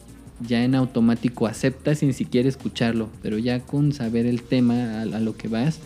ya 0.40 0.64
en 0.64 0.74
automático 0.74 1.46
acepta 1.46 1.94
sin 1.94 2.14
siquiera 2.14 2.48
escucharlo, 2.48 3.11
pero 3.22 3.38
ya 3.38 3.61
con 3.61 3.92
saber 3.92 4.24
el 4.26 4.42
tema 4.42 5.02
a 5.02 5.04
lo 5.04 5.37
que 5.37 5.48
vas, 5.48 5.80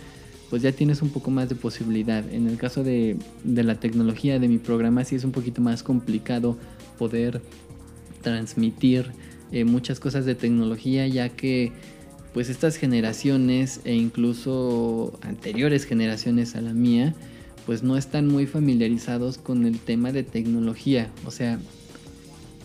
pues 0.52 0.60
ya 0.60 0.70
tienes 0.70 1.00
un 1.00 1.08
poco 1.08 1.30
más 1.30 1.48
de 1.48 1.54
posibilidad. 1.54 2.30
En 2.30 2.46
el 2.46 2.58
caso 2.58 2.84
de, 2.84 3.16
la 3.42 3.76
tecnología 3.76 4.38
de 4.38 4.48
mi 4.48 4.58
programa 4.58 5.02
sí 5.02 5.16
es 5.16 5.24
un 5.24 5.32
poquito 5.32 5.62
más 5.62 5.82
complicado 5.82 6.58
poder 6.98 7.40
transmitir 8.20 9.12
eh, 9.50 9.64
muchas 9.64 9.98
cosas 9.98 10.26
de 10.26 10.34
tecnología 10.34 11.06
ya 11.06 11.30
que 11.30 11.72
pues 12.34 12.50
estas 12.50 12.76
generaciones 12.76 13.80
e 13.84 13.94
incluso 13.94 15.18
anteriores 15.22 15.86
generaciones 15.86 16.54
a 16.54 16.60
la 16.60 16.74
mía 16.74 17.14
pues 17.64 17.82
no 17.82 17.96
están 17.96 18.28
muy 18.28 18.46
familiarizados 18.46 19.38
con 19.38 19.64
el 19.64 19.78
tema 19.78 20.12
de 20.12 20.22
tecnología. 20.22 21.10
O 21.24 21.30
sea, 21.30 21.60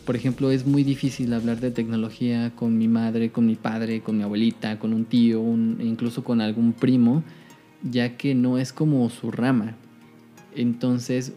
por 0.05 0.17
ejemplo, 0.17 0.51
es 0.51 0.65
muy 0.65 0.83
difícil 0.83 1.31
hablar 1.31 1.61
de 1.61 1.71
tecnología 1.71 2.51
con 2.53 2.77
mi 2.77 2.89
madre, 2.89 3.31
con 3.31 3.45
mi 3.45 3.55
padre, 3.55 4.01
con 4.01 4.17
mi 4.17 4.23
abuelita, 4.23 4.77
con 4.77 4.93
un 4.93 5.05
tío, 5.05 5.41
incluso 5.79 6.25
con 6.25 6.41
algún 6.41 6.73
primo 6.73 7.23
ya 7.89 8.17
que 8.17 8.35
no 8.35 8.57
es 8.57 8.73
como 8.73 9.09
su 9.09 9.31
rama. 9.31 9.75
Entonces, 10.55 11.33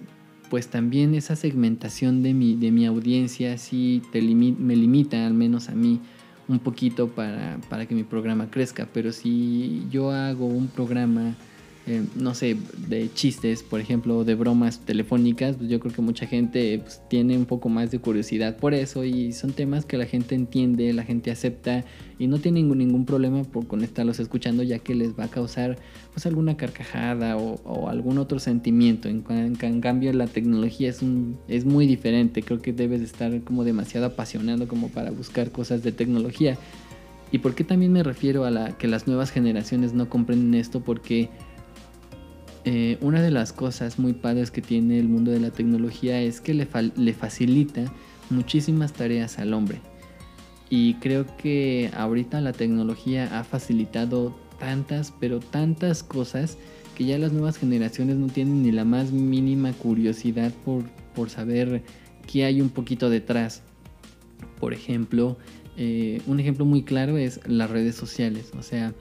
pues 0.48 0.68
también 0.68 1.14
esa 1.14 1.36
segmentación 1.36 2.22
de 2.22 2.34
mi, 2.34 2.56
de 2.56 2.70
mi 2.70 2.86
audiencia 2.86 3.56
sí 3.58 4.02
te 4.12 4.20
me 4.20 4.76
limita, 4.76 5.26
al 5.26 5.34
menos 5.34 5.68
a 5.68 5.72
mí, 5.72 6.00
un 6.48 6.58
poquito 6.58 7.08
para, 7.08 7.58
para 7.68 7.86
que 7.86 7.94
mi 7.94 8.02
programa 8.02 8.50
crezca. 8.50 8.88
Pero 8.92 9.12
si 9.12 9.86
yo 9.90 10.10
hago 10.10 10.46
un 10.46 10.68
programa 10.68 11.36
eh, 11.86 12.04
no 12.14 12.34
sé, 12.34 12.58
de 12.88 13.10
chistes, 13.14 13.62
por 13.62 13.80
ejemplo, 13.80 14.22
de 14.24 14.34
bromas 14.34 14.80
telefónicas, 14.80 15.56
pues 15.56 15.70
yo 15.70 15.80
creo 15.80 15.94
que 15.94 16.02
mucha 16.02 16.26
gente 16.26 16.78
pues, 16.78 17.00
tiene 17.08 17.38
un 17.38 17.46
poco 17.46 17.70
más 17.70 17.90
de 17.90 17.98
curiosidad 17.98 18.58
por 18.58 18.74
eso 18.74 19.02
y 19.02 19.32
son 19.32 19.52
temas 19.52 19.86
que 19.86 19.96
la 19.96 20.04
gente 20.04 20.34
entiende, 20.34 20.92
la 20.92 21.04
gente 21.04 21.30
acepta 21.30 21.84
y 22.18 22.26
no 22.26 22.38
tiene 22.38 22.62
ningún, 22.62 23.06
problema 23.06 23.42
por, 23.44 23.66
con 23.66 23.82
estarlos 23.82 24.20
escuchando 24.20 24.62
ya 24.62 24.78
que 24.78 24.94
les 24.94 25.18
va 25.18 25.24
a 25.24 25.28
causar 25.28 25.78
pues 26.12 26.26
alguna 26.26 26.58
carcajada 26.58 27.38
o, 27.38 27.88
algún 27.88 28.18
otro 28.18 28.38
sentimiento. 28.38 29.08
En, 29.08 29.80
cambio 29.80 30.12
la 30.12 30.26
tecnología 30.26 30.90
es, 30.90 31.00
es 31.48 31.64
muy 31.64 31.86
diferente, 31.86 32.42
creo 32.42 32.60
que 32.60 32.74
debes 32.74 33.00
estar 33.00 33.40
como 33.40 33.64
demasiado 33.64 34.06
apasionado 34.06 34.68
como 34.68 34.88
para 34.88 35.10
buscar 35.10 35.50
cosas 35.50 35.82
de 35.82 35.92
tecnología. 35.92 36.58
¿Y 37.32 37.38
por 37.38 37.54
qué 37.54 37.64
también 37.64 37.92
me 37.92 38.02
refiero 38.02 38.44
a 38.44 38.76
que 38.76 38.88
las 38.88 39.06
nuevas 39.06 39.30
generaciones 39.30 39.94
no 39.94 40.08
comprenden 40.08 40.54
esto? 40.54 40.80
Porque 40.80 41.30
eh, 42.64 42.98
una 43.00 43.22
de 43.22 43.30
las 43.30 43.52
cosas 43.52 43.98
muy 43.98 44.12
padres 44.12 44.50
que 44.50 44.60
tiene 44.60 44.98
el 44.98 45.08
mundo 45.08 45.30
de 45.30 45.40
la 45.40 45.50
tecnología 45.50 46.20
es 46.20 46.40
que 46.40 46.54
le, 46.54 46.68
le 46.96 47.14
facilita 47.14 47.92
muchísimas 48.28 48.92
tareas 48.92 49.38
al 49.38 49.54
hombre. 49.54 49.80
Y 50.68 50.94
creo 50.94 51.26
que 51.36 51.90
ahorita 51.96 52.40
la 52.40 52.52
tecnología 52.52 53.38
ha 53.38 53.44
facilitado 53.44 54.36
tantas, 54.58 55.12
pero 55.18 55.40
tantas 55.40 56.02
cosas 56.02 56.58
que 56.94 57.06
ya 57.06 57.18
las 57.18 57.32
nuevas 57.32 57.56
generaciones 57.56 58.16
no 58.16 58.28
tienen 58.28 58.62
ni 58.62 58.70
la 58.70 58.84
más 58.84 59.10
mínima 59.10 59.72
curiosidad 59.72 60.52
por, 60.64 60.84
por 61.14 61.30
saber 61.30 61.82
qué 62.30 62.44
hay 62.44 62.60
un 62.60 62.68
poquito 62.68 63.10
detrás. 63.10 63.62
Por 64.60 64.74
ejemplo, 64.74 65.38
eh, 65.76 66.20
un 66.26 66.38
ejemplo 66.40 66.66
muy 66.66 66.82
claro 66.82 67.16
es 67.16 67.40
las 67.46 67.70
redes 67.70 67.96
sociales. 67.96 68.52
O 68.58 68.62
sea, 68.62 68.92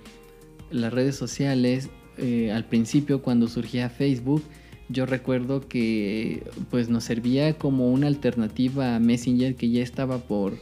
las 0.72 0.94
redes 0.94 1.16
sociales 1.18 1.90
eh, 2.20 2.52
al 2.52 2.66
principio 2.66 3.22
cuando 3.22 3.48
surgía 3.48 3.90
Facebook, 3.90 4.44
yo 4.90 5.06
recuerdo 5.06 5.68
que 5.68 6.44
pues 6.72 6.90
nos 6.90 7.04
servía 7.04 7.54
como 7.54 7.92
una 7.92 8.08
alternativa 8.08 8.96
a 8.96 9.00
Messenger 9.00 9.56
que 9.56 9.70
ya 9.70 9.84
estaba 9.84 10.18
por, 10.18 10.58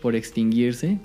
por 0.00 0.14
extinguirse. 0.14 0.98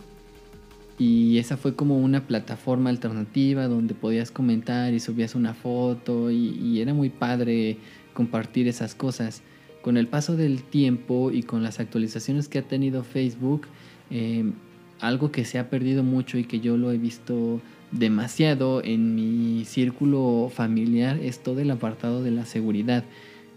Y 0.99 1.39
esa 1.39 1.57
fue 1.57 1.75
como 1.75 1.97
una 1.97 2.27
plataforma 2.27 2.91
alternativa 2.91 3.67
donde 3.67 3.95
podías 3.95 4.29
comentar 4.29 4.93
y 4.93 4.99
subías 4.99 5.33
una 5.33 5.55
foto 5.55 6.29
y, 6.29 6.79
era 6.79 6.93
muy 6.93 7.09
padre 7.09 7.77
compartir 8.13 8.67
esas 8.67 8.93
cosas. 8.93 9.41
Con 9.81 9.97
el 9.97 10.07
paso 10.07 10.35
del 10.35 10.61
tiempo 10.61 11.31
y 11.31 11.41
con 11.41 11.63
las 11.63 11.79
actualizaciones 11.79 12.47
que 12.47 12.59
ha 12.59 12.61
tenido 12.61 13.03
Facebook, 13.03 13.65
eh, 14.11 14.51
algo 14.99 15.31
que 15.31 15.43
se 15.43 15.57
ha 15.57 15.71
perdido 15.71 16.03
mucho 16.03 16.37
y 16.37 16.43
que 16.43 16.59
yo 16.59 16.77
lo 16.77 16.91
he 16.91 16.99
visto 16.99 17.59
demasiado 17.91 18.83
en 18.83 19.15
mi 19.15 19.65
círculo 19.65 20.51
familiar 20.53 21.19
es 21.21 21.39
todo 21.39 21.59
el 21.59 21.71
apartado 21.71 22.23
de 22.23 22.31
la 22.31 22.45
seguridad. 22.45 23.03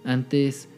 Antes 0.05 0.69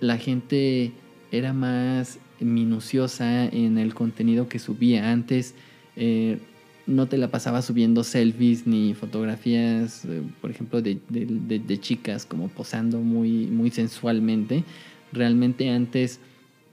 la 0.00 0.16
gente 0.16 0.92
era 1.32 1.52
más 1.52 2.18
minuciosa 2.40 3.46
en 3.46 3.78
el 3.78 3.94
contenido 3.94 4.48
que 4.48 4.58
subía. 4.58 5.10
Antes 5.10 5.54
eh, 5.96 6.38
no 6.86 7.06
te 7.06 7.18
la 7.18 7.28
pasaba 7.28 7.62
subiendo 7.62 8.04
selfies 8.04 8.66
ni 8.66 8.94
fotografías, 8.94 10.04
eh, 10.04 10.22
por 10.40 10.50
ejemplo, 10.50 10.80
de, 10.80 10.98
de, 11.08 11.80
chicas 11.80 12.26
como 12.26 12.48
posando 12.48 13.00
muy, 13.00 13.46
muy 13.46 13.70
sensualmente. 13.70 14.64
Realmente 15.12 15.70
antes 15.70 16.20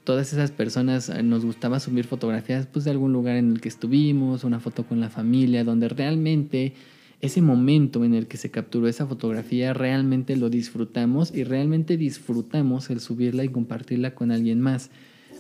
todas 0.08 0.32
esas 0.32 0.52
personas 0.52 1.10
eh, 1.10 1.22
nos 1.22 1.44
gustaba 1.44 1.82
subir 1.82 2.06
fotografías 2.06 2.66
pues, 2.66 2.86
de 2.86 2.92
algún 2.92 3.12
lugar 3.12 3.36
en 3.36 3.52
el 3.52 3.60
que 3.60 3.68
estuvimos, 3.68 4.46
una 4.46 4.62
foto 4.62 4.86
con 4.86 5.02
la 5.02 5.10
familia, 5.10 5.66
donde 5.66 5.90
realmente 5.90 6.72
ese 7.20 7.42
momento 7.42 8.06
en 8.06 8.14
el 8.14 8.28
que 8.28 8.38
se 8.38 8.50
capturó 8.50 8.88
esa 8.88 9.06
fotografía 9.06 9.74
realmente 9.74 10.38
lo 10.38 10.50
disfrutamos 10.50 11.36
y 11.36 11.44
realmente 11.44 11.98
disfrutamos 11.98 12.90
el 12.90 13.02
subirla 13.02 13.44
y 13.44 13.50
compartirla 13.50 14.16
con 14.16 14.32
alguien 14.32 14.62
más. 14.62 14.92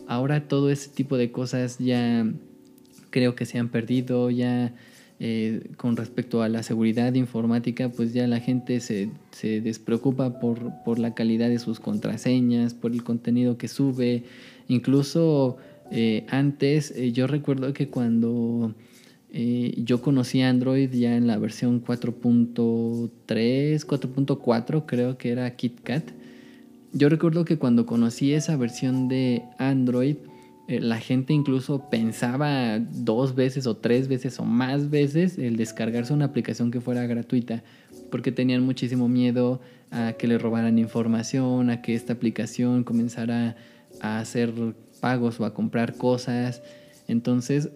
Ahora 0.05 0.49
todo 0.49 0.69
ese 0.69 0.89
tipo 0.89 1.15
de 1.15 1.31
cosas 1.31 1.77
ya 1.79 2.29
creo 3.09 3.35
que 3.35 3.45
se 3.45 3.59
han 3.59 3.69
perdido, 3.69 4.29
ya 4.31 4.73
eh, 5.21 5.71
con 5.77 5.95
respecto 5.95 6.41
a 6.41 6.49
la 6.49 6.61
seguridad 6.61 7.13
informática, 7.13 7.87
pues 7.87 8.13
ya 8.13 8.27
la 8.27 8.41
gente 8.41 8.81
se, 8.81 9.11
se 9.31 9.61
despreocupa 9.61 10.41
por, 10.41 10.73
por, 10.83 10.99
la 10.99 11.15
calidad 11.15 11.47
de 11.47 11.57
sus 11.57 11.79
contraseñas, 11.79 12.73
por 12.73 12.91
el 12.91 13.03
contenido 13.03 13.57
que 13.57 13.69
sube. 13.69 14.25
Incluso 14.67 15.57
eh, 15.91 16.25
antes, 16.29 16.91
eh, 16.91 17.11
yo 17.11 17.27
recuerdo 17.27 17.73
que 17.73 17.89
cuando 17.89 18.73
yo 19.29 20.01
conocí 20.01 20.41
Android 20.41 20.89
ya 20.89 21.15
en 21.15 21.27
la 21.27 21.37
versión 21.37 21.83
4.3, 21.83 23.11
4.4, 23.85 24.83
creo 24.87 25.17
que 25.17 25.29
era 25.29 25.55
KitKat. 25.55 26.09
Yo 26.93 27.09
recuerdo 27.09 27.45
que 27.45 27.57
cuando 27.57 27.85
conocí 27.85 28.33
esa 28.33 28.57
versión 28.57 29.07
de 29.07 29.43
Android, 29.59 30.15
eh, 30.67 30.81
la 30.81 30.99
gente 30.99 31.33
incluso 31.33 31.89
pensaba 31.89 32.79
dos 32.79 33.35
veces 33.35 33.67
o 33.67 33.77
tres 33.77 34.09
veces 34.09 34.37
o 34.39 34.43
más 34.43 34.89
veces 34.89 35.37
el 35.37 35.55
descargarse 35.55 36.11
una 36.11 36.25
aplicación 36.25 36.71
que 36.71 36.81
fuera 36.81 37.07
gratuita 37.07 37.63
porque 38.11 38.33
tenían 38.33 38.63
muchísimo 38.63 39.07
miedo 39.07 39.61
a 39.91 40.13
que 40.13 40.27
le 40.27 40.37
robaran 40.37 40.77
información, 40.77 41.69
a 41.69 41.81
que 41.81 41.95
esta 41.95 42.13
aplicación 42.13 42.83
comenzara 42.83 43.49
a 43.49 43.55
hacer 44.01 44.53
pagos 44.99 45.39
o 45.39 45.45
a 45.45 45.53
comprar 45.53 45.95
cosas. 45.95 46.61
Entonces 47.07 47.69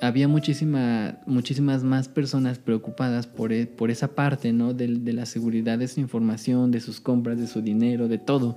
había 0.00 0.26
muchísima, 0.26 1.20
muchísimas 1.26 1.84
más 1.84 2.08
personas 2.08 2.58
preocupadas 2.58 3.28
por, 3.28 3.52
e, 3.52 3.66
por 3.66 3.90
esa 3.90 4.08
parte 4.08 4.52
¿no? 4.52 4.74
de, 4.74 4.88
de 4.88 5.12
la 5.12 5.26
seguridad 5.26 5.78
de 5.78 5.86
su 5.86 6.00
información, 6.00 6.72
de 6.72 6.80
sus 6.80 7.00
compras, 7.00 7.38
de 7.38 7.46
su 7.46 7.62
dinero, 7.62 8.08
de 8.08 8.18
todo 8.18 8.56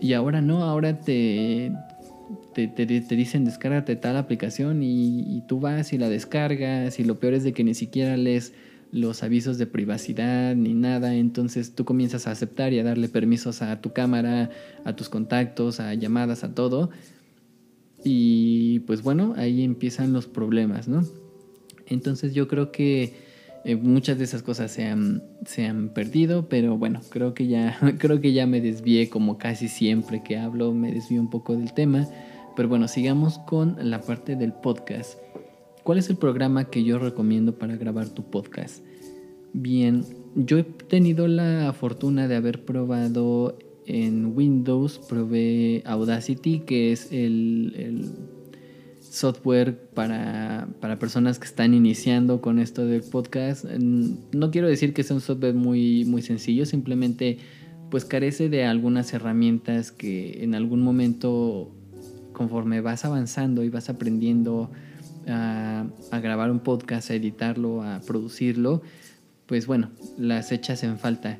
Y 0.00 0.12
ahora 0.12 0.40
no, 0.42 0.64
ahora 0.64 1.00
te, 1.00 1.72
te, 2.52 2.66
te, 2.66 2.86
dicen 2.86 3.44
descárgate 3.44 3.94
tal 3.94 4.16
aplicación 4.16 4.82
y, 4.82 5.20
y, 5.20 5.42
tú 5.46 5.60
vas 5.60 5.92
y 5.92 5.98
la 5.98 6.08
descargas 6.08 6.98
y 6.98 7.04
lo 7.04 7.20
peor 7.20 7.34
es 7.34 7.44
de 7.44 7.52
que 7.52 7.62
ni 7.62 7.74
siquiera 7.74 8.16
lees 8.16 8.52
los 8.96 9.22
avisos 9.22 9.58
de 9.58 9.66
privacidad 9.66 10.56
ni 10.56 10.72
nada, 10.72 11.14
entonces 11.14 11.74
tú 11.74 11.84
comienzas 11.84 12.26
a 12.26 12.30
aceptar 12.30 12.72
y 12.72 12.78
a 12.78 12.84
darle 12.84 13.08
permisos 13.08 13.60
a 13.60 13.80
tu 13.82 13.92
cámara, 13.92 14.50
a 14.84 14.96
tus 14.96 15.10
contactos, 15.10 15.80
a 15.80 15.92
llamadas, 15.94 16.44
a 16.44 16.54
todo. 16.54 16.90
Y 18.02 18.80
pues 18.80 19.02
bueno, 19.02 19.34
ahí 19.36 19.62
empiezan 19.62 20.12
los 20.12 20.26
problemas, 20.26 20.88
¿no? 20.88 21.04
Entonces 21.86 22.34
yo 22.34 22.48
creo 22.48 22.72
que 22.72 23.14
eh, 23.64 23.76
muchas 23.76 24.16
de 24.16 24.24
esas 24.24 24.42
cosas 24.42 24.70
se 24.70 24.86
han, 24.86 25.22
se 25.44 25.66
han 25.66 25.90
perdido, 25.90 26.48
pero 26.48 26.78
bueno, 26.78 27.00
creo 27.10 27.34
que, 27.34 27.48
ya, 27.48 27.78
creo 27.98 28.20
que 28.20 28.32
ya 28.32 28.46
me 28.46 28.62
desvié 28.62 29.10
como 29.10 29.36
casi 29.36 29.68
siempre 29.68 30.22
que 30.22 30.38
hablo, 30.38 30.72
me 30.72 30.90
desvío 30.90 31.20
un 31.20 31.28
poco 31.28 31.54
del 31.54 31.74
tema. 31.74 32.08
Pero 32.56 32.70
bueno, 32.70 32.88
sigamos 32.88 33.38
con 33.40 33.76
la 33.78 34.00
parte 34.00 34.36
del 34.36 34.54
podcast. 34.54 35.18
¿Cuál 35.86 35.98
es 35.98 36.10
el 36.10 36.16
programa 36.16 36.64
que 36.64 36.82
yo 36.82 36.98
recomiendo 36.98 37.60
para 37.60 37.76
grabar 37.76 38.08
tu 38.08 38.28
podcast? 38.28 38.84
Bien, 39.52 40.04
yo 40.34 40.58
he 40.58 40.64
tenido 40.64 41.28
la 41.28 41.72
fortuna 41.78 42.26
de 42.26 42.34
haber 42.34 42.64
probado 42.64 43.56
en 43.86 44.36
Windows, 44.36 45.00
probé 45.08 45.84
Audacity, 45.86 46.58
que 46.66 46.90
es 46.90 47.12
el 47.12 48.10
software 48.98 49.78
para, 49.94 50.66
personas 50.98 51.38
que 51.38 51.46
están 51.46 51.72
iniciando 51.72 52.40
con 52.40 52.58
esto 52.58 52.84
del 52.84 53.02
podcast. 53.02 53.64
No 53.64 54.50
quiero 54.50 54.66
decir 54.66 54.92
que 54.92 55.04
sea 55.04 55.14
un 55.14 55.22
software 55.22 55.54
muy, 55.54 56.04
muy 56.04 56.22
sencillo, 56.22 56.66
simplemente 56.66 57.38
pues 57.92 58.04
carece 58.04 58.48
de 58.48 58.64
algunas 58.64 59.14
herramientas 59.14 59.92
que 59.92 60.42
en 60.42 60.56
algún 60.56 60.82
momento 60.82 61.70
conforme 62.32 62.80
vas 62.80 63.04
avanzando 63.04 63.62
y 63.62 63.68
vas 63.68 63.88
aprendiendo 63.88 64.72
a, 65.28 65.86
grabar 66.20 66.50
un 66.50 66.60
podcast, 66.60 67.10
a 67.10 67.14
editarlo, 67.14 67.82
a 67.82 68.00
producirlo, 68.00 68.82
pues 69.46 69.66
bueno, 69.66 69.90
las 70.18 70.52
echas 70.52 70.82
en 70.82 70.98
falta. 70.98 71.38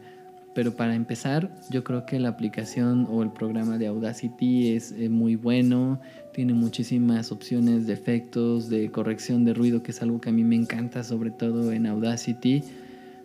Pero 0.54 0.74
para 0.74 0.94
empezar, 0.94 1.54
yo 1.70 1.84
creo 1.84 2.06
que 2.06 2.18
la 2.18 2.30
aplicación 2.30 3.06
o 3.10 3.22
el 3.22 3.30
programa 3.30 3.76
de 3.76 3.88
Audacity 3.88 4.74
es 4.74 4.92
eh, 4.92 5.10
muy 5.10 5.36
bueno, 5.36 6.00
tiene 6.32 6.54
muchísimas 6.54 7.30
opciones 7.30 7.86
de 7.86 7.92
efectos, 7.92 8.70
de 8.70 8.90
corrección 8.90 9.44
de 9.44 9.52
ruido, 9.52 9.82
que 9.82 9.90
es 9.90 10.00
algo 10.00 10.20
que 10.20 10.30
a 10.30 10.32
mí 10.32 10.44
me 10.44 10.56
encanta, 10.56 11.04
sobre 11.04 11.30
todo 11.30 11.72
en 11.72 11.86
Audacity. 11.86 12.62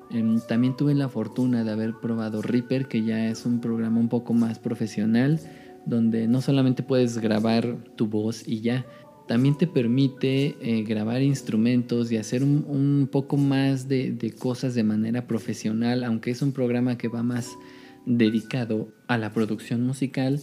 Em, 0.10 0.42
también 0.42 0.76
tuve 0.76 0.94
la 0.94 1.08
fortuna 1.08 1.64
de 1.64 1.72
haber 1.72 1.94
probado 2.02 2.42
Reaper, 2.42 2.88
que 2.88 3.04
ya 3.04 3.28
es 3.28 3.46
un 3.46 3.62
programa 3.62 4.00
un 4.00 4.10
poco 4.10 4.34
más 4.34 4.60
profesional, 4.60 5.40
donde 5.86 6.28
no 6.28 6.42
solamente 6.42 6.84
puedes 6.84 7.18
grabar 7.18 7.78
tu 7.96 8.08
voz 8.08 8.46
y 8.46 8.60
ya, 8.60 8.86
también 9.28 9.58
te 9.58 9.68
permite 9.68 10.56
eh, 10.62 10.84
grabar 10.84 11.22
instrumentos 11.22 12.12
y 12.12 12.18
hacer 12.18 12.44
un, 12.44 13.08
poco 13.12 13.38
más 13.38 13.88
de, 13.88 14.34
cosas 14.38 14.76
de 14.76 14.84
manera 14.84 15.28
profesional, 15.28 16.04
aunque 16.04 16.32
es 16.32 16.42
un 16.42 16.52
programa 16.52 16.98
que 16.98 17.08
va 17.08 17.24
más 17.24 17.50
dedicado 18.06 18.90
a 19.08 19.18
la 19.18 19.32
producción 19.34 19.86
musical, 19.86 20.42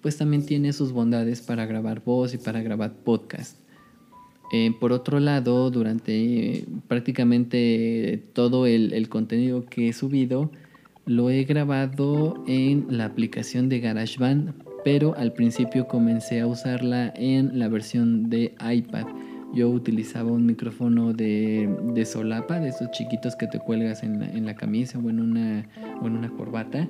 pues 0.00 0.16
también 0.16 0.44
tiene 0.46 0.72
sus 0.72 0.92
bondades 0.92 1.42
para 1.42 1.66
grabar 1.66 2.02
voz 2.04 2.34
y 2.34 2.38
para 2.38 2.62
grabar 2.62 2.94
podcast. 2.94 3.58
Eh, 4.52 4.72
por 4.78 4.92
otro 4.92 5.20
lado, 5.20 5.70
durante 5.70 6.66
prácticamente 6.88 8.22
todo 8.32 8.66
el 8.66 9.08
contenido 9.08 9.64
que 9.64 9.88
he 9.88 9.92
subido, 9.92 10.50
lo 11.06 11.30
he 11.30 11.44
grabado 11.44 12.42
en 12.46 12.86
la 12.88 13.04
aplicación 13.04 13.68
de 13.68 13.80
GarageBand 13.80 14.73
pero 14.84 15.14
al 15.16 15.32
principio 15.32 15.88
comencé 15.88 16.40
a 16.40 16.46
usarla 16.46 17.12
en 17.16 17.58
la 17.58 17.68
versión 17.68 18.28
de 18.28 18.54
iPad. 18.60 19.06
Yo 19.54 19.70
utilizaba 19.70 20.30
un 20.30 20.46
micrófono 20.46 21.12
de, 21.12 22.04
solapa, 22.04 22.60
de 22.60 22.68
esos 22.68 22.90
chiquitos 22.90 23.36
que 23.36 23.46
te 23.46 23.58
cuelgas 23.58 24.02
en 24.02 24.44
la, 24.44 24.54
camisa 24.54 24.98
o 24.98 25.08
en, 25.08 25.20
una, 25.20 25.66
o 26.02 26.06
en 26.06 26.16
una 26.16 26.28
corbata, 26.28 26.88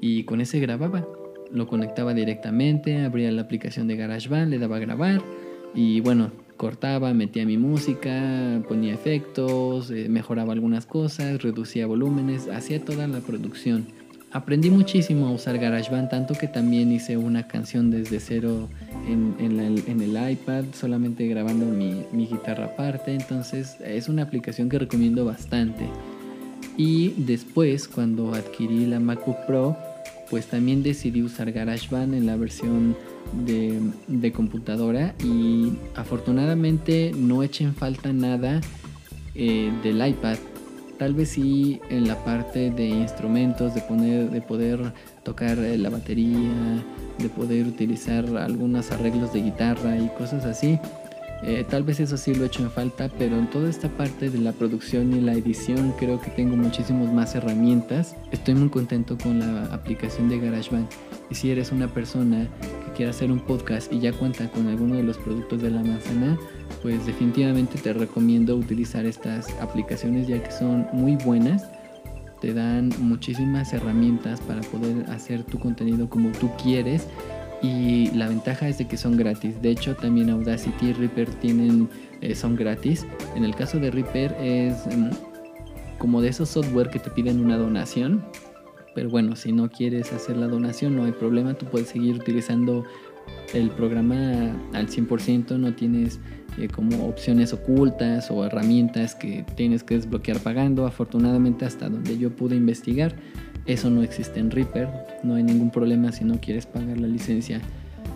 y 0.00 0.24
con 0.24 0.40
ese 0.40 0.60
grababa. 0.60 1.06
Lo 1.50 1.66
conectaba 1.66 2.14
directamente, 2.14 3.04
abría 3.04 3.30
la 3.32 3.42
aplicación 3.42 3.88
de 3.88 3.96
GarageBand, 3.96 4.50
le 4.50 4.58
daba 4.58 4.76
a 4.76 4.80
grabar 4.80 5.22
y 5.74 6.00
bueno, 6.00 6.30
cortaba, 6.56 7.14
metía 7.14 7.44
mi 7.44 7.58
música, 7.58 8.62
ponía 8.68 8.94
efectos, 8.94 9.90
eh, 9.90 10.08
mejoraba 10.08 10.52
algunas 10.52 10.86
cosas, 10.86 11.42
reducía 11.42 11.86
volúmenes, 11.86 12.48
hacía 12.48 12.84
toda 12.84 13.06
la 13.08 13.20
producción. 13.20 13.86
Aprendí 14.34 14.68
muchísimo 14.68 15.28
a 15.28 15.30
usar 15.30 15.58
GarageBand, 15.58 16.10
tanto 16.10 16.34
que 16.34 16.48
también 16.48 16.90
hice 16.90 17.16
una 17.16 17.46
canción 17.46 17.92
desde 17.92 18.18
cero 18.18 18.68
en, 19.08 19.36
el 19.38 20.32
iPad, 20.32 20.64
solamente 20.72 21.28
grabando 21.28 21.64
mi, 21.66 22.04
guitarra 22.26 22.64
aparte. 22.64 23.14
Entonces 23.14 23.76
es 23.78 24.08
una 24.08 24.22
aplicación 24.22 24.68
que 24.68 24.80
recomiendo 24.80 25.24
bastante. 25.24 25.88
Y 26.76 27.10
después, 27.16 27.86
cuando 27.86 28.34
adquirí 28.34 28.86
la 28.86 28.98
MacBook 28.98 29.36
Pro, 29.46 29.76
pues 30.28 30.46
también 30.46 30.82
decidí 30.82 31.22
usar 31.22 31.52
GarageBand 31.52 32.14
en 32.14 32.26
la 32.26 32.34
versión 32.34 32.96
de, 33.46 34.32
computadora 34.32 35.14
y 35.22 35.74
afortunadamente 35.94 37.12
no 37.16 37.44
eché 37.44 37.62
en 37.62 37.76
falta 37.76 38.12
nada 38.12 38.60
eh, 39.36 39.70
del 39.84 40.04
iPad 40.04 40.38
Tal 40.98 41.14
vez 41.14 41.30
sí 41.30 41.80
en 41.90 42.06
la 42.06 42.22
parte 42.24 42.70
de 42.70 42.86
instrumentos, 42.86 43.74
de, 43.74 43.80
poner, 43.82 44.30
de 44.30 44.40
poder 44.40 44.92
tocar 45.22 45.58
eh, 45.58 45.76
la 45.76 45.90
batería, 45.90 46.50
de 47.18 47.28
poder 47.28 47.66
utilizar 47.66 48.24
algunos 48.36 48.90
arreglos 48.92 49.32
de 49.32 49.42
guitarra 49.42 49.98
y 49.98 50.08
cosas 50.16 50.44
así. 50.44 50.78
Eh, 51.46 51.62
tal 51.68 51.82
vez 51.82 52.00
eso 52.00 52.16
sí 52.16 52.34
lo 52.34 52.44
he 52.44 52.46
hecho 52.46 52.62
en 52.62 52.70
falta, 52.70 53.10
pero 53.18 53.36
en 53.36 53.50
toda 53.50 53.68
esta 53.68 53.88
parte 53.90 54.30
de 54.30 54.38
la 54.38 54.52
producción 54.52 55.12
y 55.12 55.20
la 55.20 55.34
edición 55.34 55.92
creo 55.98 56.18
que 56.18 56.30
tengo 56.30 56.56
muchísimas 56.56 57.12
más 57.12 57.34
herramientas. 57.34 58.16
Estoy 58.30 58.54
muy 58.54 58.70
contento 58.70 59.18
con 59.18 59.40
la 59.40 59.64
aplicación 59.74 60.30
de 60.30 60.38
GarageBand. 60.38 60.88
Y 61.30 61.34
si 61.34 61.50
eres 61.50 61.70
una 61.70 61.88
persona 61.88 62.48
que 62.86 62.92
quiere 62.92 63.10
hacer 63.10 63.30
un 63.30 63.40
podcast 63.40 63.92
y 63.92 64.00
ya 64.00 64.12
cuenta 64.12 64.50
con 64.50 64.68
alguno 64.68 64.94
de 64.94 65.02
los 65.02 65.18
productos 65.18 65.60
de 65.60 65.70
la 65.70 65.82
manzana, 65.82 66.38
pues 66.82 67.06
definitivamente 67.06 67.78
te 67.78 67.92
recomiendo 67.92 68.56
utilizar 68.56 69.06
estas 69.06 69.48
aplicaciones 69.60 70.26
ya 70.26 70.42
que 70.42 70.50
son 70.50 70.86
muy 70.92 71.16
buenas. 71.16 71.64
Te 72.40 72.52
dan 72.52 72.90
muchísimas 72.98 73.72
herramientas 73.72 74.40
para 74.40 74.60
poder 74.60 75.08
hacer 75.10 75.44
tu 75.44 75.58
contenido 75.58 76.10
como 76.10 76.30
tú 76.32 76.50
quieres 76.62 77.08
y 77.64 78.10
la 78.10 78.28
ventaja 78.28 78.68
es 78.68 78.76
de 78.76 78.86
que 78.86 78.98
son 78.98 79.16
gratis. 79.16 79.62
De 79.62 79.70
hecho, 79.70 79.94
también 79.96 80.28
Audacity 80.28 80.88
y 80.88 80.92
Reaper 80.92 81.30
tienen, 81.36 81.88
eh, 82.20 82.34
son 82.34 82.56
gratis. 82.56 83.06
En 83.34 83.44
el 83.44 83.54
caso 83.54 83.78
de 83.80 83.90
Reaper 83.90 84.36
es 84.38 84.86
mm, 84.86 85.08
como 85.98 86.20
de 86.20 86.28
esos 86.28 86.50
software 86.50 86.90
que 86.90 86.98
te 86.98 87.08
piden 87.08 87.40
una 87.40 87.56
donación. 87.56 88.22
Pero 88.94 89.08
bueno, 89.08 89.34
si 89.34 89.52
no 89.52 89.70
quieres 89.70 90.12
hacer 90.12 90.36
la 90.36 90.46
donación, 90.46 90.94
no 90.94 91.04
hay 91.04 91.12
problema. 91.12 91.54
Tú 91.54 91.64
puedes 91.64 91.88
seguir 91.88 92.16
utilizando 92.16 92.84
el 93.52 93.70
programa 93.70 94.56
al 94.72 94.88
100%. 94.88 95.58
No 95.58 95.74
tienes 95.74 96.20
eh, 96.58 96.68
como 96.68 97.06
opciones 97.06 97.52
ocultas 97.52 98.30
o 98.30 98.44
herramientas 98.44 99.14
que 99.14 99.44
tienes 99.56 99.82
que 99.82 99.96
desbloquear 99.96 100.40
pagando. 100.40 100.86
Afortunadamente 100.86 101.64
hasta 101.64 101.88
donde 101.88 102.18
yo 102.18 102.30
pude 102.30 102.56
investigar, 102.56 103.14
eso 103.66 103.90
no 103.90 104.02
existe 104.02 104.40
en 104.40 104.50
Reaper. 104.50 104.88
No 105.22 105.34
hay 105.34 105.42
ningún 105.42 105.70
problema 105.70 106.12
si 106.12 106.24
no 106.24 106.40
quieres 106.40 106.66
pagar 106.66 106.98
la 106.98 107.08
licencia. 107.08 107.60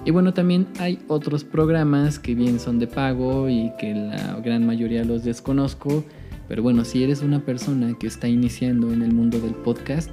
Y 0.05 0.11
bueno, 0.11 0.33
también 0.33 0.67
hay 0.79 1.01
otros 1.09 1.45
programas 1.45 2.19
que 2.19 2.35
bien 2.35 2.61
son 2.61 2.79
de 2.79 2.87
pago 2.87 3.49
y 3.49 3.73
que 3.79 3.95
la 3.95 4.41
gran 4.41 4.65
mayoría 4.65 5.05
los 5.05 5.25
desconozco. 5.25 6.05
Pero 6.49 6.63
bueno, 6.63 6.85
si 6.85 7.05
eres 7.05 7.23
una 7.23 7.41
persona 7.41 7.95
que 7.99 8.07
está 8.07 8.29
iniciando 8.29 8.93
en 8.93 9.03
el 9.03 9.13
mundo 9.13 9.39
del 9.39 9.55
podcast, 9.55 10.11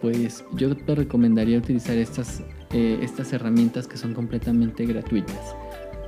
pues 0.00 0.44
yo 0.54 0.76
te 0.76 0.94
recomendaría 0.94 1.58
utilizar 1.58 1.96
estas, 1.96 2.42
eh, 2.72 2.98
estas 3.02 3.32
herramientas 3.32 3.86
que 3.86 3.96
son 3.96 4.14
completamente 4.14 4.84
gratuitas. 4.86 5.54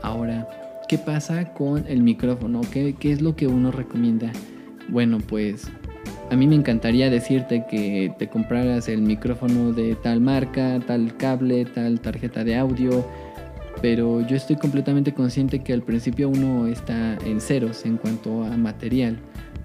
Ahora, 0.02 0.48
¿Qué 0.90 0.98
pasa 0.98 1.54
con 1.54 1.86
el 1.86 2.02
micrófono? 2.02 2.62
¿Qué, 2.68 2.96
es 3.00 3.22
lo 3.22 3.36
que 3.36 3.46
uno 3.46 3.70
recomienda? 3.70 4.32
Bueno, 4.88 5.18
pues 5.18 5.70
a 6.32 6.34
mí 6.34 6.48
me 6.48 6.56
encantaría 6.56 7.08
decirte 7.08 7.64
que 7.70 8.12
te 8.18 8.26
compraras 8.26 8.88
el 8.88 9.00
micrófono 9.00 9.72
de 9.72 9.94
tal 9.94 10.20
marca, 10.20 10.80
tal 10.84 11.16
cable, 11.16 11.64
tal 11.64 12.00
tarjeta 12.00 12.42
de 12.42 12.56
audio, 12.56 13.06
pero 13.80 14.26
yo 14.26 14.34
estoy 14.34 14.56
completamente 14.56 15.14
consciente 15.14 15.62
que 15.62 15.72
al 15.72 15.82
principio 15.82 16.28
uno 16.28 16.66
está 16.66 17.16
en 17.24 17.40
ceros 17.40 17.86
en 17.86 17.96
cuanto 17.96 18.42
a 18.42 18.56
material. 18.56 19.16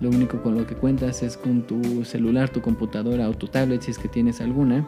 Lo 0.01 0.09
único 0.09 0.43
con 0.43 0.53
lo 0.53 0.67
que 0.67 0.75
cuentas 0.75 1.23
es 1.23 1.37
con 1.37 1.65
tu 1.65 2.05
celular, 2.05 2.49
tu 2.49 2.61
computadora 2.61 3.27
o 3.27 3.33
tu 3.33 3.47
tablet 3.47 3.81
si 3.81 3.89
es 3.89 3.97
que 3.97 4.09
tienes 4.09 4.41
alguna 4.41 4.85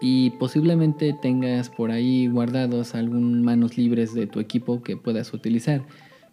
y 0.00 0.30
posiblemente 0.30 1.14
tengas 1.20 1.70
por 1.70 1.90
ahí 1.90 2.26
guardados 2.28 2.94
algún 2.94 3.42
manos 3.42 3.76
libres 3.76 4.14
de 4.14 4.26
tu 4.26 4.40
equipo 4.40 4.82
que 4.82 4.96
puedas 4.96 5.32
utilizar. 5.32 5.86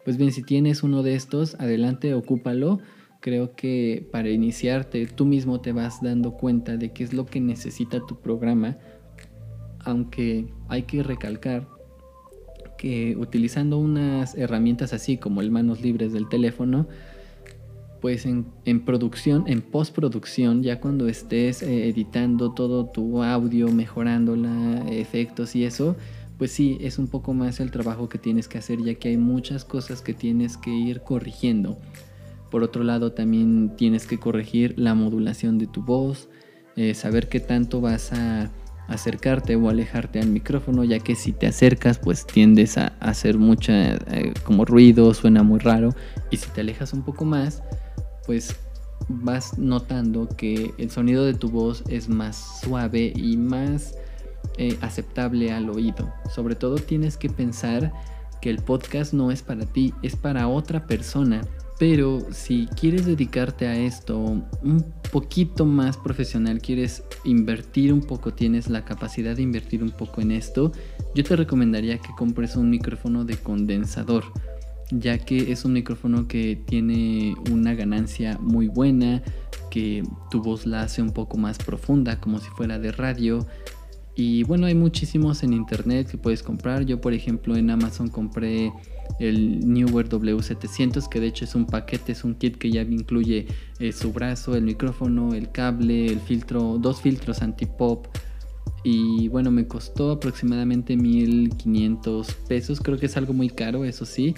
Pues 0.04 0.18
bien, 0.18 0.32
si 0.32 0.44
tienes 0.44 0.84
uno 0.84 1.04
de 1.04 1.16
estos, 1.16 1.56
adelante, 1.56 2.14
ocúpalo. 2.14 2.80
Creo 3.22 3.56
que 3.56 4.08
para 4.12 4.30
iniciarte 4.30 5.06
tú 5.08 5.26
mismo 5.26 5.62
te 5.62 5.72
vas 5.72 6.02
dando 6.02 6.34
cuenta 6.34 6.76
de 6.76 6.92
qué 6.92 7.06
es 7.06 7.14
lo 7.14 7.26
que 7.26 7.40
necesita 7.40 8.06
tu 8.06 8.20
programa 8.20 8.78
aunque 9.84 10.48
hay 10.70 10.84
que 10.84 11.04
recalcar 11.04 11.68
que 12.78 13.16
utilizando 13.18 13.78
unas 13.78 14.36
herramientas 14.36 14.94
así 14.94 15.18
como 15.18 15.42
el 15.42 15.52
manos 15.52 15.82
libres 15.82 16.12
del 16.12 16.28
teléfono, 16.28 16.88
pues 18.04 18.26
en, 18.26 18.44
producción, 18.84 19.46
en 19.48 19.62
postproducción, 19.62 20.62
ya 20.62 20.82
cuando 20.82 21.08
estés 21.08 21.64
eh, 21.64 21.88
editando 21.88 22.52
todo 22.52 22.88
tu 22.88 23.24
audio, 23.24 23.70
mejorándola, 23.70 24.84
efectos 24.90 25.56
y 25.56 25.64
eso, 25.64 25.96
pues 26.38 26.52
sí, 26.52 26.78
es 26.82 27.00
un 27.00 27.08
poco 27.08 27.34
más 27.34 27.62
el 27.62 27.72
trabajo 27.72 28.10
que 28.10 28.18
tienes 28.18 28.50
que 28.50 28.58
hacer, 28.58 28.84
ya 28.84 28.96
que 28.96 29.08
hay 29.08 29.16
muchas 29.16 29.64
cosas 29.64 30.02
que 30.02 30.14
tienes 30.14 30.58
que 30.58 30.70
ir 30.70 31.00
corrigiendo. 31.00 31.78
Por 32.52 32.62
otro 32.62 32.84
lado, 32.84 33.14
también 33.14 33.72
tienes 33.78 34.06
que 34.06 34.20
corregir 34.20 34.74
la 34.78 34.96
modulación 34.96 35.58
de 35.58 35.68
tu 35.68 35.82
voz, 35.82 36.28
eh, 36.76 36.96
saber 36.96 37.30
qué 37.30 37.40
tanto 37.40 37.80
vas 37.80 38.12
a 38.12 38.52
acercarte 38.88 39.56
o 39.56 39.70
alejarte 39.70 40.20
al 40.20 40.28
micrófono, 40.28 40.84
ya 40.84 41.00
que 41.00 41.16
si 41.16 41.32
te 41.32 41.48
acercas, 41.48 42.00
pues 42.00 42.26
tiendes 42.26 42.78
a 42.78 42.94
hacer 43.00 43.38
mucha 43.38 43.96
eh, 43.96 44.34
como 44.44 44.66
ruido, 44.66 45.14
suena 45.14 45.44
muy 45.44 45.60
raro, 45.60 45.90
y 46.32 46.38
si 46.38 46.50
te 46.50 46.62
alejas 46.62 46.94
un 46.94 47.04
poco 47.04 47.26
más, 47.26 47.64
pues 48.26 48.56
vas 49.10 49.58
notando 49.58 50.28
que 50.28 50.74
el 50.78 50.90
sonido 50.90 51.26
de 51.26 51.34
tu 51.34 51.50
voz 51.50 51.84
es 51.90 52.10
más 52.10 52.62
suave 52.62 53.12
y 53.16 53.38
más 53.38 53.96
eh, 54.58 54.78
aceptable 54.82 55.52
al 55.52 55.70
oído. 55.70 56.14
Sobre 56.34 56.56
todo 56.56 56.76
tienes 56.76 57.18
que 57.18 57.30
pensar 57.30 57.92
que 58.42 58.50
el 58.50 58.58
podcast 58.58 59.14
no 59.14 59.32
es 59.32 59.42
para 59.42 59.66
ti, 59.66 59.94
es 60.04 60.16
para 60.16 60.48
otra 60.48 60.86
persona. 60.86 61.42
Pero 61.80 62.20
si 62.32 62.68
quieres 62.80 63.06
dedicarte 63.06 63.68
a 63.68 63.76
esto 63.76 64.18
un 64.18 64.86
poquito 65.12 65.66
más 65.66 65.98
profesional, 65.98 66.62
quieres 66.62 67.04
invertir 67.24 67.92
un 67.92 68.02
poco, 68.02 68.34
tienes 68.34 68.70
la 68.70 68.86
capacidad 68.86 69.36
de 69.36 69.42
invertir 69.42 69.84
un 69.84 69.92
poco 69.92 70.22
en 70.22 70.32
esto, 70.32 70.72
yo 71.16 71.24
te 71.24 71.36
recomendaría 71.36 71.98
que 71.98 72.10
compres 72.18 72.56
un 72.56 72.70
micrófono 72.70 73.26
de 73.26 73.38
condensador 73.38 74.24
ya 75.00 75.18
que 75.18 75.52
es 75.52 75.66
un 75.66 75.74
micrófono 75.74 76.28
que 76.28 76.56
tiene 76.56 77.36
una 77.52 77.74
ganancia 77.74 78.38
muy 78.40 78.68
buena, 78.68 79.22
que 79.70 80.04
tu 80.30 80.42
voz 80.42 80.66
la 80.66 80.84
hace 80.84 81.02
un 81.02 81.12
poco 81.12 81.38
más 81.38 81.58
profunda, 81.58 82.20
como 82.20 82.40
si 82.40 82.50
fuera 82.50 82.80
de 82.80 82.92
radio. 82.92 83.46
Y 84.16 84.44
bueno, 84.44 84.68
hay 84.68 84.76
muchísimos 84.76 85.44
en 85.44 85.54
internet 85.54 86.10
que 86.10 86.18
puedes 86.18 86.44
comprar. 86.44 86.86
Yo, 86.86 87.02
por 87.02 87.14
ejemplo, 87.14 87.56
en 87.56 87.70
Amazon 87.70 88.10
compré 88.10 88.72
el 89.20 89.60
Newer 89.68 90.08
W700, 90.08 91.10
que 91.10 91.20
de 91.20 91.28
hecho 91.28 91.46
es 91.46 91.56
un 91.56 91.66
paquete, 91.66 92.12
es 92.12 92.24
un 92.24 92.36
kit 92.36 92.58
que 92.58 92.72
ya 92.72 92.82
incluye 92.82 93.48
eh, 93.80 93.92
su 93.92 94.14
brazo, 94.14 94.56
el 94.56 94.64
micrófono, 94.64 95.34
el 95.34 95.52
cable, 95.52 96.06
el 96.06 96.20
filtro, 96.20 96.78
dos 96.80 97.02
filtros 97.02 97.42
anti-pop. 97.42 98.08
Y 98.84 99.30
bueno, 99.30 99.50
me 99.50 99.68
costó 99.68 100.12
aproximadamente 100.12 100.96
1500 100.96 102.34
pesos. 102.48 102.82
Creo 102.82 103.00
que 103.00 103.08
es 103.08 103.18
algo 103.18 103.34
muy 103.34 103.50
caro, 103.50 103.86
eso 103.86 104.06
sí 104.06 104.36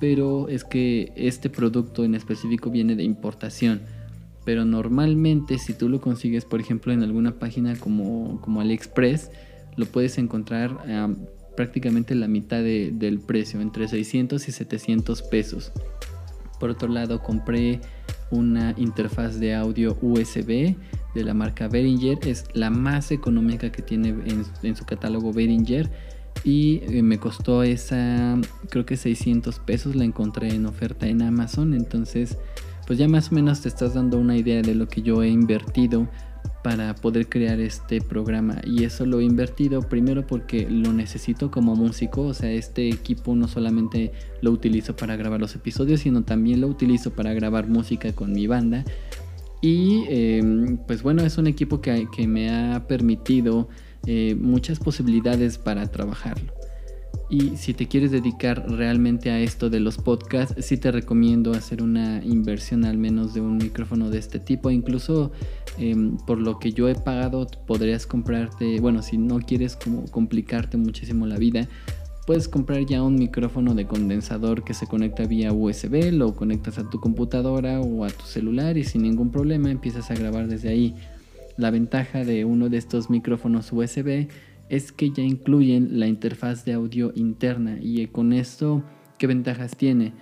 pero 0.00 0.48
es 0.48 0.64
que 0.64 1.12
este 1.16 1.48
producto 1.48 2.04
en 2.04 2.14
específico 2.14 2.70
viene 2.70 2.94
de 2.94 3.04
importación. 3.04 3.80
Pero 4.44 4.64
normalmente 4.64 5.58
si 5.58 5.72
tú 5.72 5.88
lo 5.88 6.00
consigues, 6.00 6.44
por 6.44 6.60
ejemplo, 6.60 6.92
en 6.92 7.02
alguna 7.02 7.38
página 7.38 7.76
como, 7.76 8.40
como 8.40 8.60
AliExpress, 8.60 9.30
lo 9.76 9.86
puedes 9.86 10.18
encontrar 10.18 10.70
a 10.88 11.08
prácticamente 11.56 12.14
la 12.14 12.28
mitad 12.28 12.62
del 12.62 13.20
precio, 13.20 13.60
entre 13.60 13.88
600 13.88 14.48
y 14.48 14.52
700 14.52 15.22
pesos. 15.22 15.72
Por 16.60 16.70
otro 16.70 16.88
lado, 16.88 17.22
compré 17.22 17.80
una 18.30 18.74
interfaz 18.76 19.38
de 19.38 19.54
audio 19.54 19.96
USB 20.00 20.76
de 21.14 21.24
la 21.24 21.34
marca 21.34 21.68
Behringer. 21.68 22.18
Es 22.26 22.44
la 22.54 22.70
más 22.70 23.12
económica 23.12 23.70
que 23.70 23.82
tiene 23.82 24.08
en, 24.08 24.44
en 24.62 24.76
su 24.76 24.84
catálogo 24.84 25.32
Behringer 25.32 25.90
y 26.42 26.82
eh, 26.88 27.02
me 27.02 27.18
costó 27.18 27.62
esa 27.62 28.38
creo 28.68 28.84
que 28.84 28.96
600 28.96 29.60
pesos 29.60 29.94
la 29.94 30.04
encontré 30.04 30.52
en 30.54 30.66
oferta 30.66 31.06
en 31.06 31.22
Amazon 31.22 31.74
entonces 31.74 32.36
pues 32.86 32.98
ya 32.98 33.08
más 33.08 33.32
o 33.32 33.34
menos 33.34 33.60
te 33.60 33.68
estás 33.68 33.94
dando 33.94 34.18
una 34.18 34.36
idea 34.36 34.62
de 34.62 34.74
lo 34.74 34.88
que 34.88 35.02
yo 35.02 35.22
he 35.22 35.28
invertido 35.28 36.08
para 36.62 36.94
poder 36.94 37.28
crear 37.28 37.60
este 37.60 38.00
programa. 38.00 38.60
Y 38.64 38.84
eso 38.84 39.04
lo 39.04 39.20
he 39.20 39.24
invertido 39.24 39.82
primero 39.82 40.26
porque 40.26 40.68
lo 40.68 40.92
necesito 40.92 41.50
como 41.50 41.76
músico. 41.76 42.22
O 42.22 42.34
sea 42.34 42.50
este 42.50 42.88
equipo 42.88 43.34
no 43.34 43.48
solamente 43.48 44.12
lo 44.40 44.50
utilizo 44.50 44.96
para 44.96 45.16
grabar 45.16 45.40
los 45.40 45.54
episodios 45.54 46.00
sino 46.00 46.22
también 46.22 46.60
lo 46.60 46.68
utilizo 46.68 47.10
para 47.10 47.34
grabar 47.34 47.68
música 47.68 48.12
con 48.12 48.32
mi 48.32 48.46
banda. 48.46 48.84
Y 49.60 50.04
em, 50.08 50.78
pues 50.86 51.02
bueno 51.02 51.22
es 51.22 51.38
un 51.38 51.46
equipo 51.46 51.80
que, 51.80 52.08
que 52.14 52.26
me 52.26 52.50
ha 52.50 52.86
permitido 52.86 53.68
eh, 54.06 54.36
muchas 54.38 54.78
posibilidades 54.78 55.58
para 55.58 55.86
trabajarlo. 55.86 56.52
Y 57.34 57.56
si 57.56 57.74
te 57.74 57.88
quieres 57.88 58.12
dedicar 58.12 58.64
realmente 58.70 59.28
a 59.32 59.40
esto 59.40 59.68
de 59.68 59.80
los 59.80 59.98
podcasts, 59.98 60.54
sí 60.64 60.76
te 60.76 60.92
recomiendo 60.92 61.50
hacer 61.50 61.82
una 61.82 62.22
inversión 62.24 62.84
al 62.84 62.96
menos 62.96 63.34
de 63.34 63.40
un 63.40 63.56
micrófono 63.56 64.08
de 64.08 64.18
este 64.18 64.38
tipo. 64.38 64.70
Incluso 64.70 65.32
em, 65.76 66.16
por 66.16 66.38
lo 66.38 66.60
que 66.60 66.72
yo 66.72 66.88
he 66.88 66.94
pagado, 66.94 67.48
podrías 67.66 68.06
comprarte, 68.06 68.78
bueno, 68.78 69.02
si 69.02 69.18
no 69.18 69.40
quieres 69.40 69.76
complicarte 70.12 70.76
muchísimo 70.76 71.26
la 71.26 71.36
vida, 71.36 71.66
puedes 72.24 72.46
comprar 72.46 72.86
ya 72.86 73.02
un 73.02 73.16
micrófono 73.16 73.74
de 73.74 73.88
condensador 73.88 74.62
que 74.62 74.72
se 74.72 74.86
conecta 74.86 75.26
vía 75.26 75.52
USB, 75.52 76.12
lo 76.12 76.36
conectas 76.36 76.78
a 76.78 76.88
tu 76.88 77.00
computadora 77.00 77.80
o 77.80 78.04
a 78.04 78.10
tu 78.10 78.26
celular 78.26 78.78
y 78.78 78.84
sin 78.84 79.02
ningún 79.02 79.32
problema 79.32 79.72
empiezas 79.72 80.08
a 80.12 80.14
grabar 80.14 80.46
desde 80.46 80.68
ahí. 80.68 80.94
La 81.56 81.72
ventaja 81.72 82.24
de 82.24 82.44
uno 82.44 82.68
de 82.68 82.76
estos 82.76 83.10
micrófonos 83.10 83.72
USB 83.72 84.28
es 84.68 84.92
que 84.92 85.10
ya 85.10 85.22
incluyen 85.22 85.98
la 85.98 86.06
interfaz 86.06 86.64
de 86.64 86.74
audio 86.74 87.12
interna 87.14 87.78
y 87.80 88.06
con 88.08 88.32
esto, 88.32 88.82
¿qué 89.18 89.26
ventajas 89.26 89.76
tiene? 89.76 90.12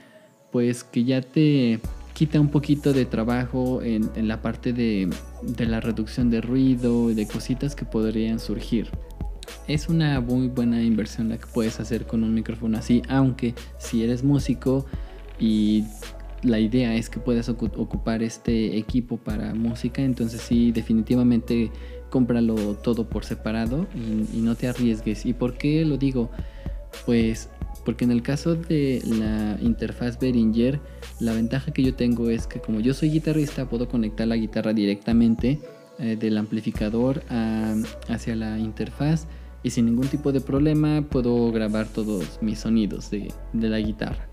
Pues 0.50 0.84
que 0.84 1.04
ya 1.04 1.20
te 1.22 1.80
quita 2.14 2.40
un 2.40 2.48
poquito 2.48 2.92
de 2.92 3.04
trabajo 3.04 3.82
en, 3.82 4.10
la 4.28 4.42
parte 4.42 4.72
de, 4.72 5.08
de, 5.42 5.66
la 5.66 5.80
reducción 5.80 6.30
de 6.30 6.40
ruido 6.40 7.10
y 7.10 7.14
de 7.14 7.26
cositas 7.26 7.74
que 7.74 7.84
podrían 7.84 8.38
surgir. 8.38 8.90
Es 9.66 9.88
una 9.88 10.20
muy 10.20 10.48
buena 10.48 10.82
inversión 10.82 11.28
la 11.28 11.38
que 11.38 11.46
puedes 11.46 11.80
hacer 11.80 12.06
con 12.06 12.22
un 12.24 12.34
micrófono 12.34 12.78
así, 12.78 13.02
aunque 13.08 13.54
si 13.78 14.02
eres 14.02 14.22
músico 14.22 14.84
y 15.38 15.84
la 16.42 16.58
idea 16.58 16.94
es 16.94 17.08
que 17.08 17.20
puedas 17.20 17.48
ocupar 17.48 18.22
este 18.22 18.76
equipo 18.76 19.16
para 19.16 19.54
música, 19.54 20.02
entonces 20.02 20.40
sí, 20.40 20.72
definitivamente 20.72 21.70
cómpralo 22.12 22.74
todo 22.74 23.08
por 23.08 23.24
separado 23.24 23.86
y, 23.94 24.40
no 24.40 24.54
te 24.54 24.68
arriesgues. 24.68 25.24
¿Y 25.24 25.32
por 25.32 25.54
qué 25.54 25.82
lo 25.86 25.96
digo? 25.96 26.30
Pues 27.06 27.48
porque 27.86 28.04
en 28.04 28.10
el 28.10 28.22
caso 28.22 28.54
de 28.54 29.02
la 29.06 29.56
interfaz 29.62 30.20
Behringer, 30.20 30.78
la 31.20 31.32
ventaja 31.32 31.72
que 31.72 31.82
yo 31.82 31.94
tengo 31.94 32.28
es 32.28 32.46
que 32.46 32.60
como 32.60 32.80
yo 32.80 32.92
soy 32.92 33.10
guitarrista, 33.10 33.66
puedo 33.66 33.88
conectar 33.88 34.28
la 34.28 34.36
guitarra 34.36 34.74
directamente 34.74 35.58
eh, 35.98 36.16
del 36.16 36.36
amplificador 36.36 37.22
hacia 38.08 38.36
la 38.36 38.58
interfaz 38.58 39.26
y 39.62 39.70
sin 39.70 39.86
ningún 39.86 40.08
tipo 40.08 40.32
de 40.32 40.42
problema 40.42 41.02
puedo 41.08 41.50
grabar 41.50 41.86
todos 41.86 42.38
mis 42.42 42.58
sonidos 42.58 43.10
de 43.10 43.32
la 43.52 43.78
guitarra. 43.78 44.28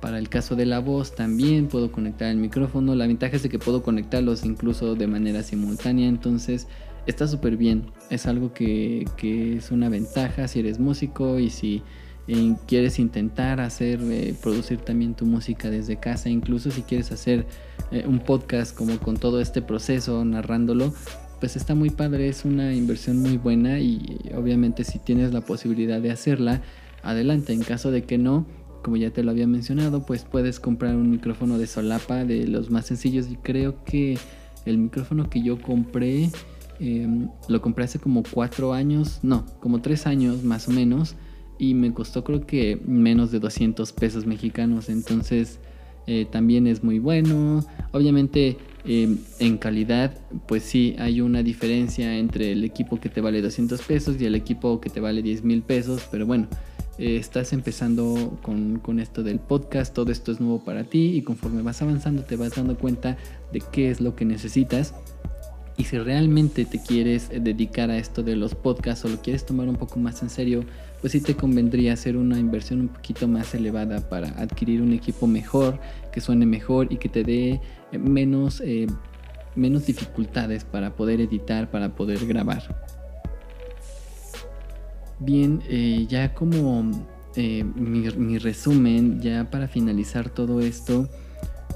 Para 0.00 0.18
el 0.18 0.28
caso 0.28 0.54
de 0.54 0.64
la 0.64 0.78
voz 0.78 1.14
también 1.14 1.66
puedo 1.66 1.90
conectar 1.90 2.28
el 2.28 2.36
micrófono. 2.36 2.94
La 2.94 3.06
ventaja 3.06 3.34
es 3.34 3.42
de 3.42 3.48
que 3.48 3.58
puedo 3.58 3.82
conectarlos 3.82 4.44
incluso 4.44 4.94
de 4.94 5.08
manera 5.08 5.42
simultánea. 5.42 6.08
Entonces 6.08 6.68
está 7.10 7.26
súper 7.26 7.56
bien. 7.56 7.86
Es 8.10 8.26
algo 8.26 8.52
que, 8.52 9.06
es 9.22 9.70
una 9.70 9.88
ventaja 9.88 10.48
si 10.48 10.60
eres 10.60 10.78
músico 10.78 11.38
y 11.38 11.50
si 11.50 11.82
eh, 12.28 12.54
quieres 12.66 12.98
intentar 12.98 13.60
hacer, 13.60 14.00
eh, 14.02 14.34
producir 14.42 14.78
también 14.78 15.14
tu 15.14 15.26
música 15.26 15.70
desde 15.70 15.96
casa. 15.96 16.28
Incluso 16.28 16.70
si 16.70 16.82
quieres 16.82 17.10
hacer 17.10 17.46
eh, 17.90 18.04
un 18.06 18.20
podcast 18.20 18.76
como 18.76 18.98
con 18.98 19.16
todo 19.16 19.40
este 19.40 19.62
proceso 19.62 20.24
narrándolo. 20.24 20.92
Pues 21.40 21.56
está 21.56 21.74
muy 21.74 21.90
padre, 21.90 22.28
es 22.28 22.44
una 22.44 22.74
inversión 22.74 23.18
muy 23.20 23.36
buena 23.36 23.78
y 23.78 24.18
obviamente 24.36 24.82
si 24.82 24.98
tienes 24.98 25.32
la 25.32 25.40
posibilidad 25.40 26.00
de 26.00 26.10
hacerla, 26.10 26.62
adelante. 27.02 27.52
En 27.52 27.62
caso 27.62 27.92
de 27.92 28.02
que 28.02 28.18
no, 28.18 28.44
como 28.82 28.96
ya 28.96 29.10
te 29.10 29.22
lo 29.22 29.30
había 29.30 29.46
mencionado, 29.46 30.04
pues 30.04 30.24
puedes 30.24 30.58
comprar 30.58 30.96
un 30.96 31.10
micrófono 31.10 31.56
de 31.56 31.68
solapa 31.68 32.24
de 32.24 32.48
los 32.48 32.70
más 32.70 32.86
sencillos 32.86 33.30
y 33.30 33.36
creo 33.36 33.84
que 33.84 34.18
el 34.66 34.78
micrófono 34.78 35.30
que 35.30 35.42
yo 35.42 35.62
compré 35.62 36.30
em, 36.80 37.28
lo 37.48 37.60
compré 37.60 37.84
hace 37.84 37.98
como 37.98 38.22
cuatro 38.22 38.72
años, 38.72 39.20
no, 39.22 39.46
como 39.60 39.80
tres 39.80 40.06
años 40.06 40.42
más 40.42 40.68
o 40.68 40.72
menos 40.72 41.16
y 41.58 41.74
me 41.74 41.92
costó 41.92 42.24
creo 42.24 42.46
que 42.46 42.80
menos 42.86 43.30
de 43.32 43.40
200 43.40 43.92
pesos 43.92 44.26
mexicanos, 44.26 44.88
entonces 44.88 45.58
eh, 46.06 46.26
también 46.30 46.66
es 46.66 46.82
muy 46.82 46.98
bueno. 46.98 47.64
Obviamente 47.92 48.56
em, 48.84 49.18
en 49.40 49.58
calidad 49.58 50.16
pues 50.46 50.62
sí 50.62 50.94
hay 50.98 51.20
una 51.20 51.42
diferencia 51.42 52.16
entre 52.16 52.52
el 52.52 52.64
equipo 52.64 52.98
que 53.00 53.08
te 53.08 53.20
vale 53.20 53.42
200 53.42 53.80
pesos 53.82 54.20
y 54.20 54.24
el 54.24 54.34
equipo 54.34 54.80
que 54.80 54.88
te 54.88 55.00
vale 55.00 55.22
10 55.22 55.44
mil 55.44 55.62
pesos, 55.62 56.06
pero 56.10 56.26
bueno 56.26 56.48
eh, 56.98 57.16
estás 57.16 57.52
empezando 57.52 58.38
con, 58.42 58.98
esto 58.98 59.22
del 59.22 59.38
podcast, 59.38 59.94
todo 59.94 60.10
esto 60.10 60.32
es 60.32 60.40
nuevo 60.40 60.64
para 60.64 60.82
ti 60.82 61.16
y 61.16 61.22
conforme 61.22 61.62
vas 61.62 61.80
avanzando 61.80 62.24
te 62.24 62.34
vas 62.34 62.56
dando 62.56 62.76
cuenta 62.76 63.16
de 63.52 63.62
qué 63.72 63.90
es 63.90 64.00
lo 64.00 64.16
que 64.16 64.24
necesitas. 64.24 64.94
Y 65.78 65.84
si 65.84 65.96
realmente 65.96 66.64
te 66.64 66.82
quieres 66.82 67.30
dedicar 67.30 67.88
a 67.88 67.98
esto 67.98 68.24
de 68.24 68.34
los 68.34 68.56
podcasts 68.56 69.04
o 69.04 69.08
lo 69.08 69.22
quieres 69.22 69.46
tomar 69.46 69.68
un 69.68 69.76
poco 69.76 70.00
más 70.00 70.20
en 70.22 70.28
serio, 70.28 70.64
pues 71.00 71.12
sí 71.12 71.20
te 71.20 71.36
convendría 71.36 71.92
hacer 71.92 72.16
una 72.16 72.36
inversión 72.36 72.80
un 72.80 72.88
poquito 72.88 73.28
más 73.28 73.54
elevada 73.54 74.00
para 74.08 74.30
adquirir 74.30 74.82
un 74.82 74.92
equipo 74.92 75.28
mejor, 75.28 75.78
que 76.10 76.20
suene 76.20 76.46
mejor 76.46 76.92
y 76.92 76.96
que 76.96 77.08
te 77.08 77.22
dé 77.22 77.60
eh, 77.92 77.98
menos, 77.98 78.60
eh, 78.60 78.88
menos 79.54 79.86
dificultades 79.86 80.64
para 80.64 80.96
poder 80.96 81.20
editar, 81.20 81.70
para 81.70 81.94
poder 81.94 82.26
grabar. 82.26 82.82
Bien, 85.20 85.62
eh, 85.68 86.06
ya 86.08 86.34
como 86.34 86.90
mi 87.36 88.38
resumen, 88.38 89.20
ya 89.20 89.48
para 89.48 89.68
finalizar 89.68 90.28
todo 90.28 90.60
esto, 90.60 91.08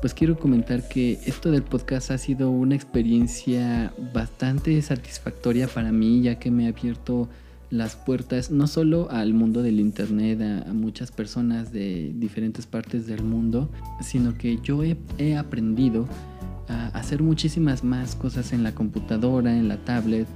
pues 0.03 0.15
quiero 0.15 0.37
comentar 0.37 0.89
que 0.89 1.21
esto 1.27 1.53
del 1.53 1.63
podcast 1.63 2.11
ha 2.11 2.19
sido 2.19 2.51
una 2.51 2.75
experiencia 2.75 3.95
bastante 4.13 4.83
satisfactoria 4.83 5.69
para 5.69 5.93
mí, 5.93 6.23
ya 6.23 6.41
que 6.41 6.51
me 6.51 6.67
ha 6.67 6.71
abierto 6.71 7.29
las 7.71 7.95
puertas 7.95 8.51
no 8.51 8.67
solo 8.67 9.09
al 9.13 9.33
mundo 9.33 9.63
del 9.63 9.79
internet, 9.79 10.67
a, 10.67 10.73
muchas 10.73 11.13
personas 11.13 11.73
de 11.73 12.11
diferentes 12.17 12.67
partes 12.67 13.07
del 13.07 13.23
mundo, 13.23 13.71
sino 14.01 14.37
que 14.37 14.59
yo 14.61 14.83
he, 14.83 15.37
aprendido 15.37 16.09
a 16.69 16.89
hacer 16.89 17.23
muchísimas 17.23 17.85
más 17.85 18.17
cosas 18.17 18.53
en 18.53 18.65
la 18.65 18.75
computadora, 18.75 19.57
en 19.57 19.69
la 19.69 19.77
tablet. 19.77 20.27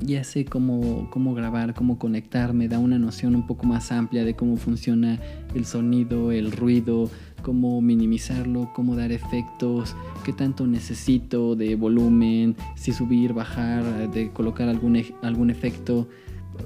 Ya 0.00 0.24
sé 0.24 0.44
cómo, 0.44 1.08
cómo 1.10 1.34
grabar, 1.34 1.74
cómo 1.74 1.98
conectar, 1.98 2.52
me 2.52 2.68
da 2.68 2.78
una 2.78 2.98
noción 2.98 3.34
un 3.34 3.46
poco 3.46 3.66
más 3.66 3.90
amplia 3.90 4.24
de 4.24 4.34
cómo 4.34 4.56
funciona 4.56 5.18
el 5.54 5.64
sonido, 5.64 6.30
el 6.30 6.52
ruido, 6.52 7.10
cómo 7.42 7.80
minimizarlo, 7.80 8.70
cómo 8.74 8.96
dar 8.96 9.12
efectos, 9.12 9.96
qué 10.24 10.32
tanto 10.32 10.66
necesito 10.66 11.56
de 11.56 11.76
volumen, 11.76 12.56
si 12.74 12.92
subir, 12.92 13.32
bajar, 13.32 14.10
de 14.10 14.30
colocar 14.30 14.68
algún, 14.68 15.02
algún 15.22 15.50
efecto 15.50 16.08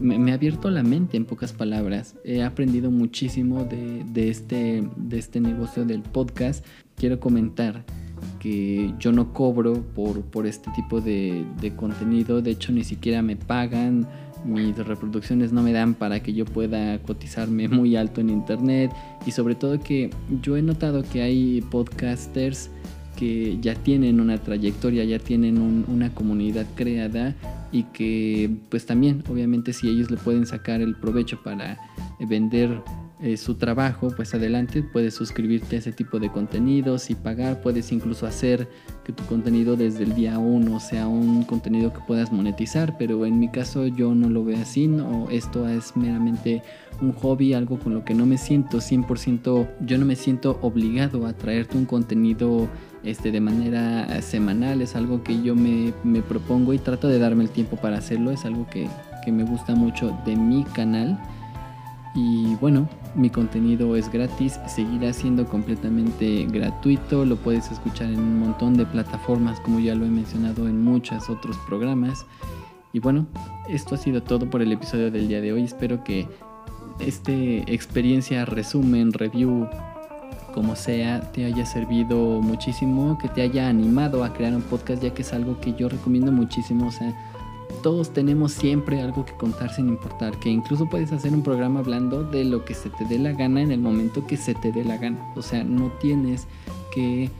me, 0.00 0.30
ha 0.30 0.34
abierto 0.34 0.70
la 0.70 0.82
mente 0.82 1.16
en 1.16 1.24
pocas 1.24 1.52
palabras. 1.52 2.14
He 2.24 2.42
aprendido 2.42 2.90
muchísimo 2.90 3.64
de, 3.64 4.28
este, 4.28 4.88
de 4.96 5.18
este 5.18 5.40
negocio 5.40 5.84
del 5.84 6.02
podcast. 6.02 6.64
Quiero 6.96 7.20
comentar 7.20 7.84
que 8.38 8.94
yo 8.98 9.12
no 9.12 9.32
cobro 9.32 9.82
por, 9.94 10.22
por 10.22 10.46
este 10.46 10.70
tipo 10.72 11.00
de, 11.00 11.44
de, 11.60 11.74
contenido. 11.74 12.40
De 12.42 12.52
hecho, 12.52 12.72
ni 12.72 12.84
siquiera 12.84 13.22
me 13.22 13.36
pagan. 13.36 14.06
Mis 14.44 14.76
reproducciones 14.76 15.52
no 15.52 15.62
me 15.62 15.72
dan 15.72 15.94
para 15.94 16.22
que 16.22 16.32
yo 16.32 16.44
pueda 16.44 16.98
cotizarme 17.02 17.68
muy 17.68 17.96
alto 17.96 18.20
en 18.20 18.30
internet. 18.30 18.92
Y 19.26 19.32
sobre 19.32 19.54
todo 19.54 19.80
que 19.80 20.10
yo 20.42 20.56
he 20.56 20.62
notado 20.62 21.02
que 21.02 21.22
hay 21.22 21.60
podcasters 21.70 22.70
que 23.18 23.58
ya 23.60 23.74
tienen 23.74 24.20
una 24.20 24.38
trayectoria, 24.38 25.02
ya 25.02 25.18
tienen 25.18 25.58
una 25.88 26.14
comunidad 26.14 26.66
creada 26.76 27.34
y 27.72 27.82
que 27.82 28.48
pues 28.68 28.86
también 28.86 29.24
obviamente 29.28 29.72
si 29.72 29.88
ellos 29.88 30.08
le 30.08 30.16
pueden 30.16 30.46
sacar 30.46 30.80
el 30.80 30.94
provecho 30.94 31.42
para 31.42 31.78
vender 32.20 32.80
eh, 33.20 33.36
su 33.36 33.56
trabajo, 33.56 34.12
pues 34.14 34.32
adelante, 34.34 34.82
puedes 34.82 35.14
suscribirte 35.14 35.74
a 35.74 35.78
ese 35.80 35.90
tipo 35.90 36.20
de 36.20 36.30
contenidos 36.30 37.10
y 37.10 37.16
pagar, 37.16 37.60
puedes 37.60 37.90
incluso 37.90 38.26
hacer 38.26 38.68
que 39.04 39.12
tu 39.12 39.24
contenido 39.24 39.74
desde 39.74 40.04
el 40.04 40.14
día 40.14 40.38
uno 40.38 40.78
sea 40.78 41.08
un 41.08 41.42
contenido 41.42 41.92
que 41.92 41.98
puedas 42.06 42.30
monetizar, 42.30 42.96
pero 42.96 43.26
en 43.26 43.40
mi 43.40 43.50
caso 43.50 43.88
yo 43.88 44.14
no 44.14 44.28
lo 44.28 44.44
veo 44.44 44.58
así, 44.58 44.86
no, 44.86 45.28
esto 45.30 45.68
es 45.68 45.96
meramente 45.96 46.62
un 47.00 47.12
hobby, 47.12 47.54
algo 47.54 47.80
con 47.80 47.94
lo 47.94 48.04
que 48.04 48.14
no 48.14 48.24
me 48.24 48.38
siento 48.38 48.78
100%, 48.78 49.68
yo 49.80 49.98
no 49.98 50.06
me 50.06 50.14
siento 50.14 50.58
obligado 50.62 51.26
a 51.26 51.32
traerte 51.32 51.76
un 51.76 51.86
contenido 51.86 52.68
este, 53.02 53.32
de 53.32 53.40
manera 53.40 54.22
semanal, 54.22 54.80
es 54.80 54.94
algo 54.94 55.24
que 55.24 55.42
yo 55.42 55.56
me, 55.56 55.92
me 56.04 56.22
propongo 56.22 56.72
y 56.72 56.78
trato 56.78 57.08
de 57.08 57.18
darme 57.18 57.42
el 57.42 57.50
tiempo 57.50 57.76
para 57.76 57.98
hacerlo, 57.98 58.30
es 58.30 58.44
algo 58.44 58.66
que, 58.68 58.88
que 59.24 59.32
me 59.32 59.42
gusta 59.42 59.74
mucho 59.74 60.16
de 60.24 60.36
mi 60.36 60.62
canal. 60.62 61.18
Y 62.20 62.56
bueno, 62.56 62.88
mi 63.14 63.30
contenido 63.30 63.94
es 63.94 64.10
gratis, 64.10 64.58
seguirá 64.66 65.12
siendo 65.12 65.46
completamente 65.46 66.46
gratuito, 66.50 67.24
lo 67.24 67.36
puedes 67.36 67.70
escuchar 67.70 68.08
en 68.08 68.18
un 68.18 68.40
montón 68.40 68.76
de 68.76 68.84
plataformas 68.84 69.60
como 69.60 69.78
ya 69.78 69.94
lo 69.94 70.04
he 70.04 70.08
mencionado 70.08 70.66
en 70.66 70.82
muchos 70.82 71.30
otros 71.30 71.56
programas. 71.68 72.26
Y 72.92 72.98
bueno, 72.98 73.28
esto 73.68 73.94
ha 73.94 73.98
sido 73.98 74.20
todo 74.20 74.50
por 74.50 74.62
el 74.62 74.72
episodio 74.72 75.12
del 75.12 75.28
día 75.28 75.40
de 75.40 75.52
hoy. 75.52 75.62
Espero 75.62 76.02
que 76.02 76.26
esta 76.98 77.30
experiencia, 77.30 78.44
resumen, 78.44 79.12
review, 79.12 79.68
como 80.52 80.74
sea, 80.74 81.20
te 81.30 81.44
haya 81.44 81.64
servido 81.66 82.42
muchísimo, 82.42 83.16
que 83.18 83.28
te 83.28 83.42
haya 83.42 83.68
animado 83.68 84.24
a 84.24 84.32
crear 84.32 84.56
un 84.56 84.62
podcast, 84.62 85.00
ya 85.00 85.14
que 85.14 85.22
es 85.22 85.32
algo 85.32 85.60
que 85.60 85.72
yo 85.74 85.88
recomiendo 85.88 86.32
muchísimo. 86.32 86.88
O 86.88 86.90
sea, 86.90 87.14
todos 87.78 88.12
tenemos 88.12 88.52
siempre 88.52 89.00
algo 89.00 89.24
que 89.24 89.32
contar 89.34 89.72
sin 89.72 89.88
importar, 89.88 90.38
que 90.38 90.48
incluso 90.48 90.86
puedes 90.86 91.12
hacer 91.12 91.32
un 91.32 91.42
programa 91.42 91.80
hablando 91.80 92.22
de 92.22 92.44
lo 92.44 92.64
que 92.64 92.74
se 92.74 92.90
te 92.90 93.04
dé 93.04 93.18
la 93.18 93.32
gana 93.32 93.62
en 93.62 93.72
el 93.72 93.80
momento 93.80 94.26
que 94.26 94.36
se 94.36 94.54
te 94.54 94.72
dé 94.72 94.84
la 94.84 94.96
gana. 94.96 95.18
O 95.36 95.42
sea, 95.42 95.64
no 95.64 95.90
tienes 96.00 96.46
que 96.92 97.30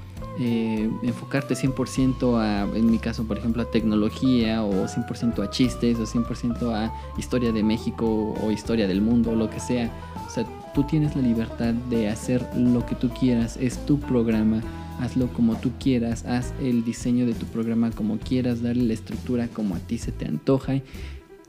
eh, 0.40 0.88
enfocarte 1.02 1.54
100% 1.54 2.38
a, 2.38 2.62
en 2.76 2.90
mi 2.90 2.98
caso, 2.98 3.24
por 3.24 3.38
ejemplo, 3.38 3.62
a 3.62 3.70
tecnología 3.70 4.64
o 4.64 4.86
100% 4.86 5.42
a 5.42 5.50
chistes 5.50 5.98
o 5.98 6.04
100% 6.04 6.72
a 6.72 6.92
historia 7.18 7.52
de 7.52 7.62
México 7.62 8.34
o 8.42 8.50
historia 8.50 8.86
del 8.86 9.00
mundo 9.00 9.32
o 9.32 9.34
lo 9.34 9.50
que 9.50 9.60
sea. 9.60 9.90
O 10.26 10.30
sea, 10.30 10.44
tú 10.74 10.84
tienes 10.84 11.16
la 11.16 11.22
libertad 11.22 11.74
de 11.74 12.08
hacer 12.08 12.48
lo 12.56 12.86
que 12.86 12.94
tú 12.94 13.08
quieras, 13.08 13.56
es 13.56 13.84
tu 13.84 13.98
programa 13.98 14.62
hazlo 14.98 15.32
como 15.32 15.56
tú 15.56 15.72
quieras, 15.78 16.24
haz 16.24 16.54
el 16.60 16.84
diseño 16.84 17.26
de 17.26 17.34
tu 17.34 17.46
programa 17.46 17.90
como 17.90 18.18
quieras, 18.18 18.62
darle 18.62 18.84
la 18.84 18.94
estructura 18.94 19.48
como 19.48 19.74
a 19.74 19.78
ti 19.78 19.98
se 19.98 20.12
te 20.12 20.26
antoja 20.26 20.82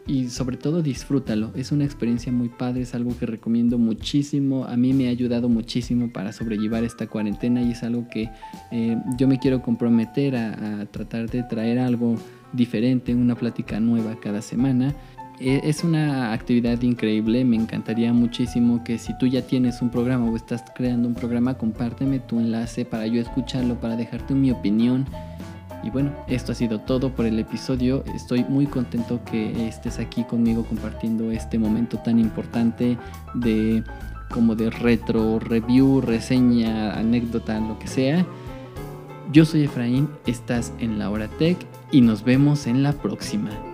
y 0.07 0.29
sobre 0.29 0.57
todo 0.57 0.81
disfrútalo. 0.81 1.51
Es 1.55 1.71
una 1.71 1.85
experiencia 1.85 2.31
muy 2.31 2.49
padre, 2.49 2.81
es 2.81 2.95
algo 2.95 3.15
que 3.17 3.27
recomiendo 3.27 3.77
muchísimo. 3.77 4.65
A 4.65 4.75
mí 4.75 4.91
me 4.91 5.07
ha 5.07 5.11
ayudado 5.11 5.49
muchísimo 5.49 6.11
para 6.11 6.33
sobrellevar 6.33 6.83
esta 6.83 7.05
cuarentena 7.05 7.61
y 7.61 7.71
es 7.71 7.83
algo 7.83 8.07
que 8.09 8.29
eh, 8.71 8.97
yo 9.17 9.27
me 9.27 9.37
quiero 9.37 9.61
comprometer 9.61 10.35
a 10.35 10.85
tratar 10.87 11.29
de 11.29 11.43
traer 11.43 11.77
algo 11.77 12.15
diferente, 12.53 13.13
una 13.13 13.35
plática 13.35 13.79
nueva 13.79 14.19
cada 14.19 14.41
semana. 14.41 14.95
E, 15.39 15.61
es 15.63 15.83
una 15.83 16.33
actividad 16.33 16.81
increíble, 16.81 17.45
me 17.45 17.55
encantaría 17.55 18.11
muchísimo 18.11 18.83
que 18.83 18.97
si 18.97 19.17
tú 19.17 19.25
ya 19.25 19.41
tienes 19.41 19.81
un 19.81 19.89
programa 19.89 20.29
o 20.29 20.35
estás 20.35 20.63
creando 20.75 21.07
un 21.07 21.15
programa, 21.15 21.53
compárteme 21.53 22.19
tu 22.19 22.39
enlace 22.39 22.83
para 22.83 23.07
yo 23.07 23.21
escucharlo, 23.21 23.79
para 23.79 23.95
dejarte 23.95 24.33
mi 24.33 24.51
opinión. 24.51 25.05
Y 25.81 25.89
bueno, 25.91 26.11
esto 26.27 26.51
ha 26.51 26.55
sido 26.55 26.81
todo 26.81 27.15
por 27.15 27.25
el 27.25 27.39
episodio. 27.39 28.03
Estoy 28.13 28.43
muy 28.43 28.65
contento 28.65 29.23
que 29.23 29.67
estés 29.67 29.97
aquí 29.97 30.25
conmigo 30.25 30.65
compartiendo 30.65 31.31
este 31.31 31.57
momento 31.57 31.99
tan 31.99 32.19
importante 32.19 32.97
de 33.33 33.83
como 34.29 34.55
de 34.55 34.69
retro, 34.69 35.39
review, 35.39 36.01
reseña, 36.01 36.93
anécdota, 36.99 37.59
lo 37.61 37.79
que 37.79 37.87
sea. 37.87 38.25
Yo 39.31 39.45
soy 39.45 39.63
Efraín, 39.63 40.09
estás 40.25 40.73
en 40.79 40.99
la 40.99 41.09
Hora 41.09 41.29
Tech 41.39 41.57
y 41.91 42.01
nos 42.01 42.25
vemos 42.25 42.67
en 42.67 42.83
la 42.83 42.91
próxima. 42.91 43.68